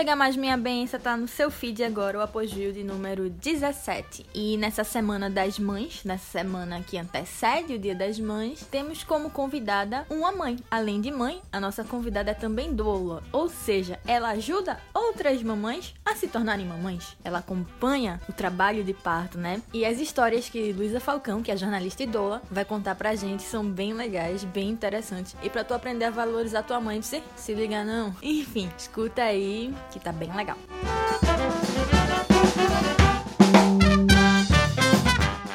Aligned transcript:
Chega 0.00 0.16
Mais 0.16 0.34
Minha 0.34 0.56
Benção 0.56 0.98
tá 0.98 1.14
no 1.14 1.28
seu 1.28 1.50
feed 1.50 1.84
agora, 1.84 2.16
o 2.16 2.22
apogeu 2.22 2.72
de 2.72 2.82
número 2.82 3.28
17. 3.28 4.24
E 4.34 4.56
nessa 4.56 4.82
semana 4.82 5.28
das 5.28 5.58
mães, 5.58 6.02
nessa 6.04 6.38
semana 6.38 6.80
que 6.80 6.96
antecede 6.96 7.74
o 7.74 7.78
Dia 7.78 7.94
das 7.94 8.18
Mães, 8.18 8.66
temos 8.70 9.04
como 9.04 9.28
convidada 9.28 10.06
uma 10.08 10.32
mãe. 10.32 10.56
Além 10.70 11.02
de 11.02 11.10
mãe, 11.10 11.42
a 11.52 11.60
nossa 11.60 11.84
convidada 11.84 12.30
é 12.30 12.34
também 12.34 12.72
doula, 12.72 13.22
ou 13.30 13.50
seja, 13.50 14.00
ela 14.06 14.30
ajuda 14.30 14.80
outras 14.94 15.42
mamães 15.42 15.94
a 16.02 16.14
se 16.14 16.28
tornarem 16.28 16.64
mamães. 16.64 17.14
Ela 17.22 17.40
acompanha 17.40 18.22
o 18.26 18.32
trabalho 18.32 18.82
de 18.82 18.94
parto, 18.94 19.36
né? 19.36 19.60
E 19.70 19.84
as 19.84 20.00
histórias 20.00 20.48
que 20.48 20.72
Luísa 20.72 20.98
Falcão, 20.98 21.42
que 21.42 21.50
é 21.50 21.56
jornalista 21.58 22.02
e 22.02 22.06
doula, 22.06 22.40
vai 22.50 22.64
contar 22.64 22.94
pra 22.94 23.14
gente 23.14 23.42
são 23.42 23.62
bem 23.62 23.92
legais, 23.92 24.44
bem 24.44 24.70
interessantes. 24.70 25.36
E 25.42 25.50
pra 25.50 25.62
tu 25.62 25.74
aprender 25.74 26.06
a 26.06 26.10
valorizar 26.10 26.62
tua 26.62 26.80
mãe, 26.80 27.02
você 27.02 27.22
se 27.36 27.52
liga 27.52 27.84
não. 27.84 28.16
Enfim, 28.22 28.70
escuta 28.78 29.24
aí 29.24 29.74
que 29.90 30.00
tá 30.00 30.12
bem 30.12 30.32
legal. 30.34 30.56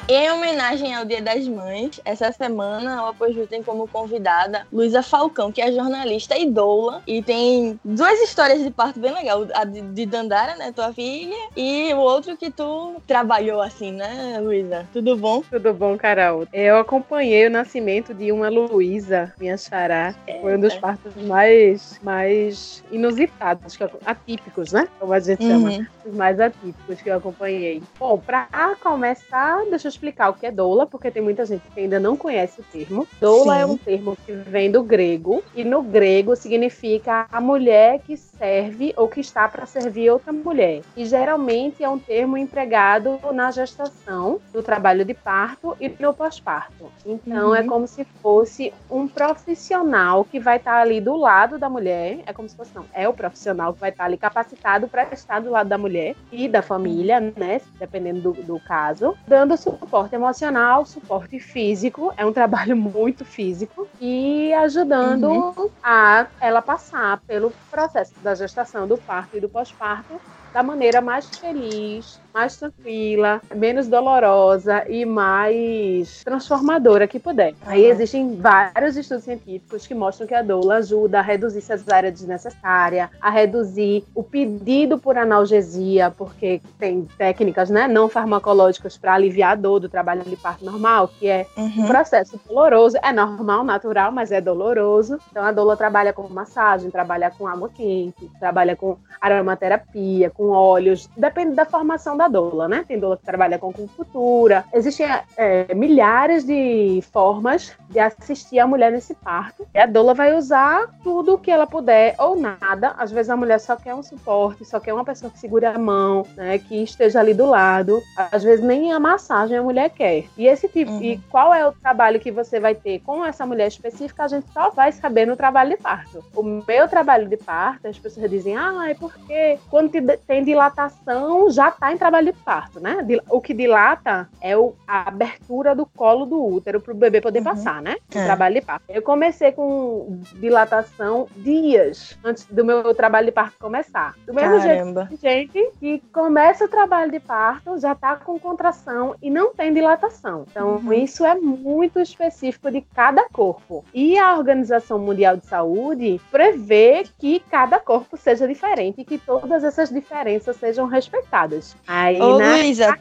Em 0.08 0.32
homenagem 0.32 0.94
ao 0.94 1.04
Dia 1.04 1.20
das 1.20 1.48
Mães, 1.48 2.00
essa 2.06 2.32
semana 2.32 3.04
o 3.04 3.08
Apoju 3.08 3.48
tem 3.48 3.64
como 3.64 3.88
convidada 3.88 4.68
Luísa 4.72 5.02
Falcão, 5.02 5.52
que 5.52 5.60
é 5.60 5.72
jornalista 5.72 6.38
e 6.38 6.48
doula. 6.48 7.02
E 7.08 7.24
tem 7.24 7.80
duas 7.84 8.20
histórias 8.22 8.64
de 8.64 8.70
parto 8.70 9.00
bem 9.00 9.12
legal. 9.12 9.48
A 9.56 9.64
de 9.64 10.06
Dandara, 10.06 10.58
né, 10.58 10.72
tua 10.72 10.94
filha, 10.94 11.36
e 11.58 11.92
o 11.96 11.98
outro 11.98 12.38
que 12.38 12.52
tu 12.52 13.02
trabalhou 13.08 13.60
assim, 13.60 13.94
né, 13.94 14.40
Luísa? 14.40 14.88
Tudo 14.94 15.18
bom? 15.18 15.42
Tudo 15.50 15.74
bom, 15.74 15.98
Carol. 15.98 16.48
Eu 16.54 16.78
acompanhei 16.78 17.48
o 17.48 17.50
nascimento 17.50 18.14
de 18.14 18.32
uma 18.32 18.48
Luísa, 18.48 19.34
minha 19.40 19.58
xará. 19.58 20.14
Foi 20.40 20.56
um 20.56 20.60
dos 20.60 20.76
partos 20.76 21.16
mais, 21.24 22.00
mais 22.04 22.84
inusitados, 22.92 23.76
atípicos, 24.06 24.72
né? 24.72 24.88
Como 25.00 25.14
a 25.14 25.20
gente 25.20 25.44
chama. 25.44 25.72
Uhum. 25.72 25.86
Os 26.06 26.16
mais 26.16 26.40
atípicos 26.40 27.02
que 27.02 27.10
eu 27.10 27.18
acompanhei. 27.18 27.82
Bom, 27.98 28.20
pra 28.20 28.48
começar, 28.80 29.66
deixa 29.72 29.88
eu 29.88 29.95
explicar 29.96 30.30
o 30.30 30.34
que 30.34 30.46
é 30.46 30.52
doula, 30.52 30.86
porque 30.86 31.10
tem 31.10 31.22
muita 31.22 31.46
gente 31.46 31.64
que 31.74 31.80
ainda 31.80 32.00
não 32.00 32.16
conhece 32.16 32.62
o 32.62 32.64
termo. 32.64 33.08
Doula 33.20 33.56
Sim. 33.56 33.62
é 33.62 33.66
um 33.66 33.78
termo 33.78 34.18
que 34.26 34.32
vem 34.34 34.70
do 34.70 34.84
grego, 34.84 35.44
e 35.56 35.64
no 35.64 35.82
grego 35.82 36.36
significa 36.36 37.26
a 37.32 37.42
mulher 37.42 38.00
que 38.00 38.16
serve 38.16 38.94
ou 38.98 39.08
que 39.08 39.22
está 39.22 39.48
para 39.48 39.66
servir 39.66 40.10
outra 40.10 40.32
mulher. 40.32 40.82
E 40.96 41.06
geralmente 41.06 41.84
é 41.84 41.90
um 41.90 41.98
termo 41.98 42.38
empregado 42.38 43.20
na 43.34 43.52
gestação, 43.52 44.40
no 44.54 44.62
trabalho 44.62 45.06
de 45.06 45.14
parto 45.14 45.76
e 45.80 45.90
no 46.00 46.14
pós-parto. 46.14 46.92
Então 47.06 47.50
uhum. 47.50 47.56
é 47.56 47.64
como 47.64 47.88
se 47.88 48.04
fosse 48.22 48.74
um 48.90 49.08
profissional 49.08 50.26
que 50.26 50.40
vai 50.40 50.58
estar 50.58 50.82
ali 50.82 51.00
do 51.00 51.16
lado 51.16 51.58
da 51.58 51.70
mulher, 51.70 52.20
é 52.26 52.34
como 52.34 52.50
se 52.50 52.56
fosse 52.56 52.76
não, 52.76 52.86
é 52.94 53.08
o 53.08 53.14
profissional 53.14 53.74
que 53.74 53.80
vai 53.80 53.90
estar 53.90 54.06
ali 54.06 54.18
capacitado 54.18 54.88
para 54.88 55.04
estar 55.14 55.40
do 55.40 55.52
lado 55.52 55.68
da 55.68 55.78
mulher 55.78 56.16
e 56.32 56.48
da 56.48 56.62
família, 56.62 57.20
né, 57.20 57.62
dependendo 57.80 58.22
do, 58.22 58.34
do 58.44 58.60
caso, 58.60 59.16
dando 59.28 59.56
suporte 59.58 59.85
emocional, 60.16 60.86
suporte 60.86 61.40
físico, 61.40 62.14
é 62.18 62.26
um 62.26 62.34
trabalho 62.34 62.76
muito 62.78 63.24
físico 63.24 63.88
e 64.00 64.54
ajudando 64.54 65.30
uhum. 65.30 65.70
a 65.84 66.28
ela 66.40 66.62
passar 66.62 67.22
pelo 67.28 67.52
processo 67.70 68.14
da 68.22 68.36
gestação, 68.36 68.88
do 68.88 68.98
parto 68.98 69.38
e 69.38 69.40
do 69.40 69.50
pós-parto 69.50 70.20
da 70.56 70.64
maneira 70.64 71.02
mais 71.02 71.28
feliz, 71.38 72.18
mais 72.34 72.56
tranquila, 72.56 73.42
menos 73.54 73.90
dolorosa 73.90 74.90
e 74.90 75.06
mais 75.06 76.24
transformadora 76.24 77.10
que 77.10 77.20
puder. 77.20 77.54
Aí 77.66 77.84
existem 77.84 78.38
vários 78.38 78.96
estudos 78.96 79.26
científicos 79.26 79.86
que 79.86 79.94
mostram 79.94 80.26
que 80.26 80.34
a 80.34 80.42
doula 80.42 80.76
ajuda 80.76 81.20
a 81.20 81.22
reduzir 81.22 81.60
cesárea 81.60 82.10
desnecessária, 82.10 83.10
a 83.20 83.30
reduzir 83.30 84.06
o 84.16 84.24
pedido 84.24 84.98
por 84.98 85.18
analgesia, 85.18 86.10
porque 86.10 86.62
tem 86.80 87.06
técnicas 87.18 87.70
né, 87.70 87.86
não 87.86 88.08
farmacológicas 88.08 88.98
para 88.98 89.14
aliviar 89.14 89.52
a 89.52 89.56
dor 89.56 89.82
do 89.82 89.90
trabalho 89.90 90.24
de 90.24 90.38
parto 90.38 90.64
normal, 90.64 91.10
que 91.20 91.28
é 91.28 91.46
uhum. 91.58 91.84
um 91.84 91.86
processo 91.86 92.40
doloroso. 92.48 92.98
É 93.04 93.12
normal, 93.12 93.66
natural, 93.66 94.10
mas 94.10 94.32
é 94.32 94.40
doloroso. 94.40 95.18
Então 95.32 95.44
a 95.44 95.52
doula 95.52 95.76
trabalha 95.76 96.14
com 96.14 96.30
massagem, 96.30 96.90
trabalha 96.90 97.30
com 97.30 97.46
água 97.46 97.68
quente, 97.68 98.32
trabalha 98.40 98.74
com 98.74 98.98
aromaterapia, 99.20 100.30
com 100.30 100.45
com 100.46 100.52
óleos, 100.52 101.10
depende 101.18 101.56
da 101.56 101.66
formação 101.66 102.16
da 102.16 102.28
doula, 102.28 102.68
né? 102.68 102.86
Tem 102.88 103.00
doula 103.00 103.18
que 103.18 103.26
trabalha 103.26 103.58
com 103.58 103.70
acupuntura. 103.70 104.64
Existem 104.74 105.08
é, 105.38 105.74
milhares 105.74 106.46
de 106.46 107.04
formas 107.12 107.74
de 107.90 108.00
assistir 108.00 108.60
a 108.60 108.68
mulher 108.68 108.92
nesse 108.92 109.16
parto. 109.16 109.68
E 109.74 109.80
a 109.80 109.86
doula 109.86 110.14
vai 110.14 110.36
usar 110.36 110.88
tudo 111.04 111.34
o 111.34 111.38
que 111.38 111.50
ela 111.50 111.66
puder 111.66 112.16
ou 112.20 112.36
nada. 112.36 112.94
Às 112.98 113.12
vezes 113.12 113.30
a 113.30 113.38
mulher 113.38 113.60
só 113.60 113.76
quer 113.76 113.96
um 113.96 114.04
suporte, 114.04 114.66
só 114.66 114.80
quer 114.80 114.94
uma 114.94 115.06
pessoa 115.06 115.32
que 115.32 115.40
segure 115.40 115.66
a 115.66 115.78
mão, 115.78 116.26
né? 116.36 116.60
Que 116.60 116.84
esteja 116.84 117.20
ali 117.20 117.34
do 117.34 117.46
lado. 117.46 118.02
Às 118.32 118.44
vezes 118.44 118.64
nem 118.64 118.92
a 118.92 119.00
massagem 119.00 119.58
a 119.58 119.64
mulher 119.64 119.90
quer. 119.90 120.26
E 120.38 120.48
esse 120.48 120.68
tipo, 120.68 120.92
uhum. 120.92 121.02
e 121.02 121.18
qual 121.30 121.54
é 121.54 121.68
o 121.68 121.72
trabalho 121.72 122.20
que 122.20 122.32
você 122.32 122.60
vai 122.60 122.76
ter 122.76 123.00
com 123.00 123.26
essa 123.26 123.46
mulher 123.46 123.68
específica, 123.68 124.24
a 124.24 124.28
gente 124.28 124.48
só 124.52 124.70
vai 124.70 124.92
saber 124.92 125.26
no 125.26 125.36
trabalho 125.36 125.72
de 125.72 125.78
parto. 125.78 126.24
O 126.36 126.44
meu 126.44 126.88
trabalho 126.88 127.28
de 127.28 127.38
parto, 127.38 127.88
as 127.88 127.98
pessoas 127.98 128.30
dizem, 128.30 128.56
ah, 128.56 128.90
é 128.90 128.94
porque 128.94 129.58
quando 129.70 129.96
tem 130.28 130.35
tem 130.36 130.44
dilatação, 130.44 131.50
já 131.50 131.70
está 131.70 131.94
em 131.94 131.98
trabalho 131.98 132.34
de 132.34 132.38
parto, 132.40 132.82
né? 132.82 132.98
O 133.30 133.40
que 133.40 133.54
dilata 133.54 134.28
é 134.42 134.58
o, 134.58 134.76
a 134.86 135.08
abertura 135.08 135.74
do 135.74 135.86
colo 135.86 136.26
do 136.26 136.44
útero 136.44 136.82
para 136.82 136.92
o 136.92 136.96
bebê 136.96 137.22
poder 137.22 137.40
uhum. 137.40 137.46
passar, 137.46 137.82
né? 137.82 137.96
É. 138.14 138.26
trabalho 138.26 138.56
de 138.56 138.62
parto. 138.62 138.84
Eu 138.90 139.02
comecei 139.02 139.54
com 139.54 140.20
dilatação 140.34 141.28
dias 141.38 142.18
antes 142.22 142.46
do 142.48 142.66
meu 142.66 142.94
trabalho 142.94 143.28
de 143.28 143.32
parto 143.32 143.58
começar. 143.58 144.14
Do 144.26 144.34
mesmo 144.34 144.60
Caramba. 144.60 145.08
jeito, 145.22 145.22
gente 145.22 145.72
que 145.80 146.04
começa 146.12 146.66
o 146.66 146.68
trabalho 146.68 147.12
de 147.12 147.20
parto, 147.22 147.78
já 147.80 147.94
está 147.94 148.18
com 148.18 148.38
contração 148.38 149.16
e 149.22 149.30
não 149.30 149.54
tem 149.54 149.74
dilatação. 149.74 150.46
Então, 150.52 150.82
uhum. 150.84 150.92
isso 150.92 151.26
é 151.26 151.36
muito 151.36 151.98
específico 152.00 152.70
de 152.70 152.82
cada 152.82 153.30
corpo. 153.30 153.86
E 153.94 154.18
a 154.18 154.36
Organização 154.38 155.00
Mundial 155.00 155.38
de 155.38 155.46
Saúde 155.46 156.20
prevê 156.30 157.06
que 157.18 157.40
cada 157.40 157.80
corpo 157.80 158.18
seja 158.18 158.46
diferente 158.46 159.00
e 159.00 159.06
que 159.06 159.18
todas 159.18 159.64
essas 159.64 159.90
diferenças 159.90 160.25
diferenças 160.26 160.56
sejam 160.58 160.88
respeitadas. 160.88 161.76
Aí, 161.88 162.20
Ô, 162.20 162.40
na... 162.40 162.56
Luísa, 162.56 162.98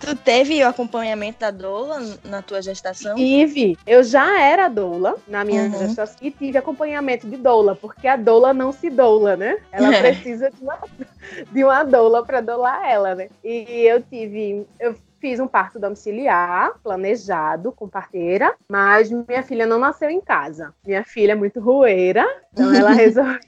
tu 0.00 0.16
teve 0.16 0.62
o 0.62 0.68
acompanhamento 0.68 1.38
da 1.38 1.50
doula 1.50 2.00
na 2.24 2.42
tua 2.42 2.60
gestação? 2.60 3.14
Tive. 3.14 3.78
Eu 3.86 4.02
já 4.02 4.40
era 4.40 4.68
doula 4.68 5.16
na 5.28 5.44
minha 5.44 5.64
uhum. 5.64 5.78
gestação 5.78 6.16
e 6.20 6.30
tive 6.30 6.58
acompanhamento 6.58 7.28
de 7.28 7.36
doula, 7.36 7.76
porque 7.76 8.08
a 8.08 8.16
doula 8.16 8.52
não 8.52 8.72
se 8.72 8.90
doula, 8.90 9.36
né? 9.36 9.58
Ela 9.70 9.88
precisa 10.02 10.50
de 10.50 10.62
uma, 10.62 10.78
de 11.52 11.64
uma 11.64 11.84
doula 11.84 12.24
para 12.24 12.40
doular 12.40 12.90
ela, 12.90 13.14
né? 13.14 13.28
E 13.42 13.86
eu 13.86 14.02
tive... 14.02 14.66
Eu 14.80 14.96
fiz 15.20 15.40
um 15.40 15.46
parto 15.46 15.78
domiciliar, 15.78 16.74
planejado, 16.82 17.72
com 17.72 17.88
parteira, 17.88 18.54
mas 18.68 19.10
minha 19.10 19.42
filha 19.42 19.64
não 19.64 19.78
nasceu 19.78 20.10
em 20.10 20.20
casa. 20.20 20.74
Minha 20.86 21.02
filha 21.02 21.32
é 21.32 21.34
muito 21.34 21.60
rueira, 21.60 22.26
então 22.52 22.74
ela 22.74 22.90
resolveu 22.92 23.38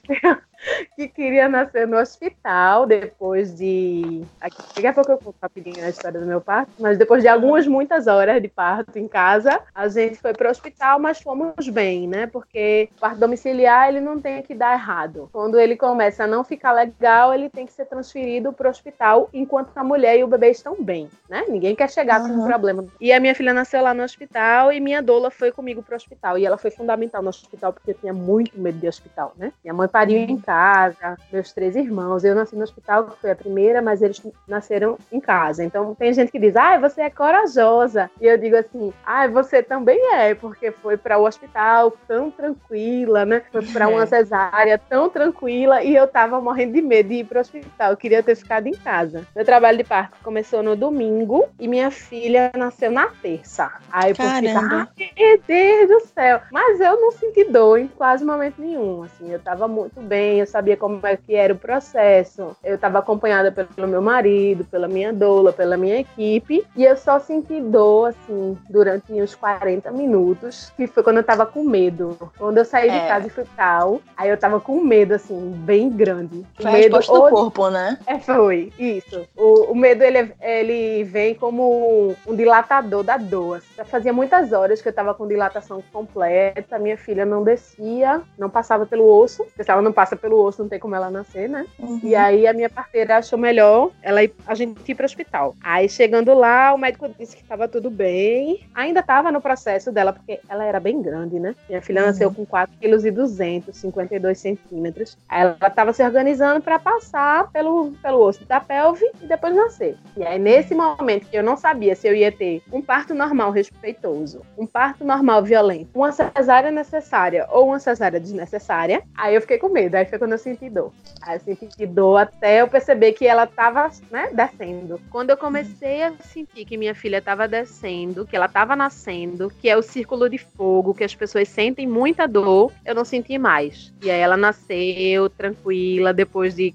que 0.95 1.07
queria 1.07 1.47
nascer 1.47 1.87
no 1.87 1.97
hospital 1.97 2.85
depois 2.85 3.55
de. 3.55 4.23
Daqui 4.39 4.87
a 4.87 4.93
pouco 4.93 5.11
eu 5.11 5.17
conto 5.17 5.35
rapidinho 5.41 5.85
a 5.85 5.89
história 5.89 6.19
do 6.19 6.25
meu 6.25 6.41
parto, 6.41 6.71
mas 6.79 6.97
depois 6.97 7.21
de 7.21 7.27
algumas, 7.27 7.67
muitas 7.67 8.07
horas 8.07 8.41
de 8.41 8.47
parto 8.47 8.97
em 8.97 9.07
casa, 9.07 9.59
a 9.73 9.87
gente 9.87 10.17
foi 10.17 10.33
para 10.33 10.47
o 10.47 10.51
hospital, 10.51 10.99
mas 10.99 11.21
fomos 11.21 11.69
bem, 11.69 12.07
né? 12.07 12.27
Porque 12.27 12.89
o 12.97 12.99
parto 12.99 13.19
domiciliar 13.19 13.89
ele 13.89 14.01
não 14.01 14.19
tem 14.19 14.41
que 14.41 14.55
dar 14.55 14.73
errado. 14.73 15.29
Quando 15.31 15.59
ele 15.59 15.75
começa 15.75 16.23
a 16.23 16.27
não 16.27 16.43
ficar 16.43 16.71
legal, 16.71 17.33
ele 17.33 17.49
tem 17.49 17.65
que 17.65 17.73
ser 17.73 17.85
transferido 17.85 18.51
para 18.51 18.67
o 18.67 18.71
hospital 18.71 19.29
enquanto 19.33 19.75
a 19.75 19.83
mulher 19.83 20.17
e 20.17 20.23
o 20.23 20.27
bebê 20.27 20.49
estão 20.49 20.75
bem, 20.81 21.09
né? 21.29 21.45
Ninguém 21.47 21.75
quer 21.75 21.89
chegar 21.89 22.21
uhum. 22.21 22.27
com 22.27 22.43
um 22.43 22.45
problema. 22.45 22.85
E 22.99 23.11
a 23.13 23.19
minha 23.19 23.35
filha 23.35 23.53
nasceu 23.53 23.81
lá 23.81 23.93
no 23.93 24.03
hospital 24.03 24.71
e 24.71 24.79
minha 24.79 25.01
doula 25.01 25.29
foi 25.29 25.51
comigo 25.51 25.83
para 25.83 25.93
o 25.93 25.95
hospital. 25.97 26.37
E 26.37 26.45
ela 26.45 26.57
foi 26.57 26.71
fundamental 26.71 27.21
no 27.21 27.29
hospital 27.29 27.73
porque 27.73 27.91
eu 27.91 27.95
tinha 27.95 28.13
muito 28.13 28.59
medo 28.59 28.79
de 28.79 28.87
hospital, 28.87 29.33
né? 29.37 29.51
Minha 29.63 29.73
mãe 29.73 29.87
pariu 29.87 30.17
em 30.17 30.37
casa, 30.47 31.17
meus 31.29 31.51
três 31.51 31.75
irmãos. 31.75 32.23
Eu 32.23 32.33
nasci 32.33 32.55
no 32.55 32.63
hospital, 32.63 33.03
que 33.03 33.19
foi 33.19 33.31
a 33.31 33.35
primeira, 33.35 33.81
mas 33.81 34.01
eles 34.01 34.21
nasceram 34.47 34.97
em 35.11 35.19
casa. 35.19 35.61
Então 35.61 35.93
tem 35.93 36.13
gente 36.13 36.31
que 36.31 36.39
diz, 36.39 36.55
ah, 36.55 36.77
você 36.77 37.01
é 37.01 37.09
corajosa. 37.09 38.09
E 38.21 38.25
eu 38.25 38.37
digo 38.37 38.55
assim, 38.55 38.93
ah, 39.05 39.27
você 39.27 39.61
também 39.61 39.99
é, 40.13 40.33
porque 40.33 40.71
foi 40.71 40.95
para 40.95 41.17
o 41.17 41.25
hospital 41.25 41.91
tão 42.07 42.31
tranquila, 42.31 43.25
né? 43.25 43.43
Foi 43.51 43.61
para 43.65 43.89
uma 43.89 44.03
é. 44.03 44.05
cesárea 44.05 44.77
tão 44.77 45.09
tranquila 45.09 45.83
e 45.83 45.93
eu 45.93 46.07
tava 46.07 46.39
morrendo 46.39 46.73
de 46.73 46.81
medo 46.81 47.09
de 47.09 47.15
ir 47.15 47.25
para 47.25 47.39
o 47.39 47.41
hospital. 47.41 47.91
Eu 47.91 47.97
queria 47.97 48.23
ter 48.23 48.35
ficado 48.35 48.67
em 48.67 48.73
casa. 48.73 49.27
Meu 49.35 49.43
trabalho 49.43 49.77
de 49.77 49.83
parto 49.83 50.15
começou 50.23 50.63
no 50.63 50.77
domingo 50.77 51.45
e 51.59 51.67
minha 51.67 51.91
filha 51.91 52.51
nasceu 52.55 52.89
na 52.89 53.07
terça. 53.21 53.69
Aí 53.91 54.13
eu 54.17 54.25
hospital, 54.25 54.87
meu 55.17 55.41
Deus 55.45 55.89
do 55.89 56.07
céu. 56.07 56.39
Mas 56.51 56.79
eu 56.79 57.01
não 57.01 57.11
senti 57.11 57.43
dor 57.43 57.79
em 57.79 57.87
quase 57.87 58.23
momento 58.23 58.61
nenhum, 58.61 59.03
assim. 59.03 59.29
Eu 59.29 59.39
tava 59.39 59.67
muito 59.67 59.99
bem 59.99 60.36
mãe, 60.37 60.39
eu 60.39 60.47
sabia 60.47 60.77
como 60.77 61.05
é 61.05 61.17
que 61.17 61.35
era 61.35 61.53
o 61.53 61.57
processo. 61.57 62.55
Eu 62.63 62.75
estava 62.75 62.99
acompanhada 62.99 63.51
pelo 63.51 63.87
meu 63.87 64.01
marido, 64.01 64.63
pela 64.65 64.87
minha 64.87 65.11
doula, 65.11 65.51
pela 65.51 65.77
minha 65.77 65.99
equipe, 65.99 66.65
e 66.75 66.83
eu 66.83 66.95
só 66.95 67.19
senti 67.19 67.59
dor, 67.59 68.09
assim, 68.09 68.57
durante 68.69 69.11
uns 69.13 69.35
40 69.35 69.91
minutos, 69.91 70.71
que 70.75 70.87
foi 70.87 71.03
quando 71.03 71.17
eu 71.17 71.21
estava 71.21 71.45
com 71.45 71.63
medo. 71.63 72.17
Quando 72.37 72.57
eu 72.57 72.65
saí 72.65 72.89
é. 72.89 72.99
de 72.99 73.07
casa 73.07 73.27
e 73.27 73.29
fui 73.29 73.45
tal, 73.55 74.01
aí 74.15 74.29
eu 74.29 74.35
estava 74.35 74.59
com 74.59 74.79
medo, 74.81 75.13
assim, 75.13 75.53
bem 75.65 75.89
grande. 75.89 76.45
Foi 76.55 76.71
medo 76.71 76.95
a 76.95 76.99
resposta 76.99 77.13
do 77.13 77.35
corpo, 77.35 77.69
né? 77.69 77.97
É, 78.05 78.19
foi, 78.19 78.71
isso. 78.77 79.27
O, 79.35 79.71
o 79.71 79.75
medo, 79.75 80.03
ele, 80.03 80.33
ele 80.41 81.03
vem 81.03 81.33
como 81.35 82.15
um 82.25 82.35
dilatador 82.35 83.03
da 83.03 83.17
dor. 83.17 83.61
Já 83.75 83.85
fazia 83.85 84.13
muitas 84.13 84.51
horas 84.51 84.81
que 84.81 84.87
eu 84.87 84.91
estava 84.91 85.13
com 85.13 85.27
dilatação 85.27 85.83
completa, 85.91 86.79
minha 86.79 86.97
filha 86.97 87.25
não 87.25 87.43
descia, 87.43 88.21
não 88.37 88.49
passava 88.49 88.85
pelo 88.85 89.05
osso, 89.05 89.45
porque 89.55 89.69
ela 89.69 89.81
não 89.81 89.91
passa 89.91 90.15
pelo 90.15 90.26
osso, 90.35 90.61
não 90.61 90.69
tem 90.69 90.79
como 90.79 90.95
ela 90.95 91.09
nascer, 91.09 91.49
né? 91.49 91.65
Uhum. 91.79 91.99
E 92.03 92.15
aí 92.15 92.47
a 92.47 92.53
minha 92.53 92.69
parteira 92.69 93.17
achou 93.17 93.37
melhor 93.37 93.91
ela 94.01 94.23
ir, 94.23 94.33
a 94.45 94.55
gente 94.55 94.79
ir 94.89 94.95
para 94.95 95.03
o 95.03 95.05
hospital. 95.05 95.55
Aí 95.63 95.87
chegando 95.87 96.33
lá, 96.33 96.73
o 96.73 96.77
médico 96.77 97.09
disse 97.17 97.35
que 97.35 97.41
estava 97.41 97.67
tudo 97.67 97.89
bem. 97.89 98.67
Ainda 98.73 98.99
estava 98.99 99.31
no 99.31 99.41
processo 99.41 99.91
dela, 99.91 100.13
porque 100.13 100.39
ela 100.49 100.65
era 100.65 100.79
bem 100.79 101.01
grande, 101.01 101.39
né? 101.39 101.55
Minha 101.69 101.81
filha 101.81 102.01
uhum. 102.01 102.07
nasceu 102.07 102.33
com 102.33 102.45
4 102.45 102.75
kg 102.79 103.07
e 103.07 103.11
200, 103.11 103.75
52 103.75 104.39
centímetros. 104.39 105.17
Aí 105.29 105.41
ela 105.41 105.57
estava 105.67 105.93
se 105.93 106.03
organizando 106.03 106.61
para 106.61 106.79
passar 106.79 107.51
pelo, 107.51 107.91
pelo 108.01 108.19
osso 108.19 108.45
da 108.45 108.59
pelve 108.59 109.05
e 109.21 109.27
depois 109.27 109.55
nascer. 109.55 109.97
E 110.15 110.23
aí 110.23 110.39
nesse 110.39 110.73
momento 110.73 111.27
que 111.27 111.37
eu 111.37 111.43
não 111.43 111.57
sabia 111.57 111.95
se 111.95 112.07
eu 112.07 112.15
ia 112.15 112.31
ter 112.31 112.61
um 112.71 112.81
parto 112.81 113.13
normal 113.13 113.51
respeitoso, 113.51 114.41
um 114.57 114.65
parto 114.65 115.03
normal 115.03 115.43
violento, 115.43 115.89
uma 115.93 116.11
cesárea 116.11 116.71
necessária 116.71 117.47
ou 117.51 117.67
uma 117.67 117.79
cesárea 117.79 118.19
desnecessária, 118.19 119.03
aí 119.15 119.35
eu 119.35 119.41
fiquei 119.41 119.57
com 119.57 119.69
medo. 119.69 119.95
Aí 119.95 120.05
foi 120.05 120.16
quando 120.17 120.33
eu 120.33 120.37
senti 120.37 120.69
dor. 120.69 120.91
Aí 121.21 121.39
eu 121.45 121.55
senti 121.55 121.85
dor 121.85 122.17
até 122.17 122.61
eu 122.61 122.67
perceber 122.67 123.13
que 123.13 123.25
ela 123.25 123.43
estava 123.43 123.89
né, 124.11 124.29
descendo. 124.33 124.99
Quando 125.09 125.29
eu 125.29 125.37
comecei 125.37 126.03
a 126.03 126.13
sentir 126.17 126.65
que 126.65 126.77
minha 126.77 126.95
filha 126.95 127.17
estava 127.17 127.47
descendo, 127.47 128.25
que 128.25 128.35
ela 128.35 128.45
estava 128.45 128.75
nascendo, 128.75 129.51
que 129.61 129.69
é 129.69 129.77
o 129.77 129.81
círculo 129.81 130.29
de 130.29 130.37
fogo, 130.37 130.93
que 130.93 131.03
as 131.03 131.15
pessoas 131.15 131.47
sentem 131.49 131.87
muita 131.87 132.27
dor, 132.27 132.71
eu 132.85 132.95
não 132.95 133.05
senti 133.05 133.37
mais. 133.37 133.93
E 134.01 134.09
aí 134.09 134.19
ela 134.19 134.37
nasceu 134.37 135.29
tranquila 135.29 136.13
depois 136.13 136.55
de, 136.55 136.73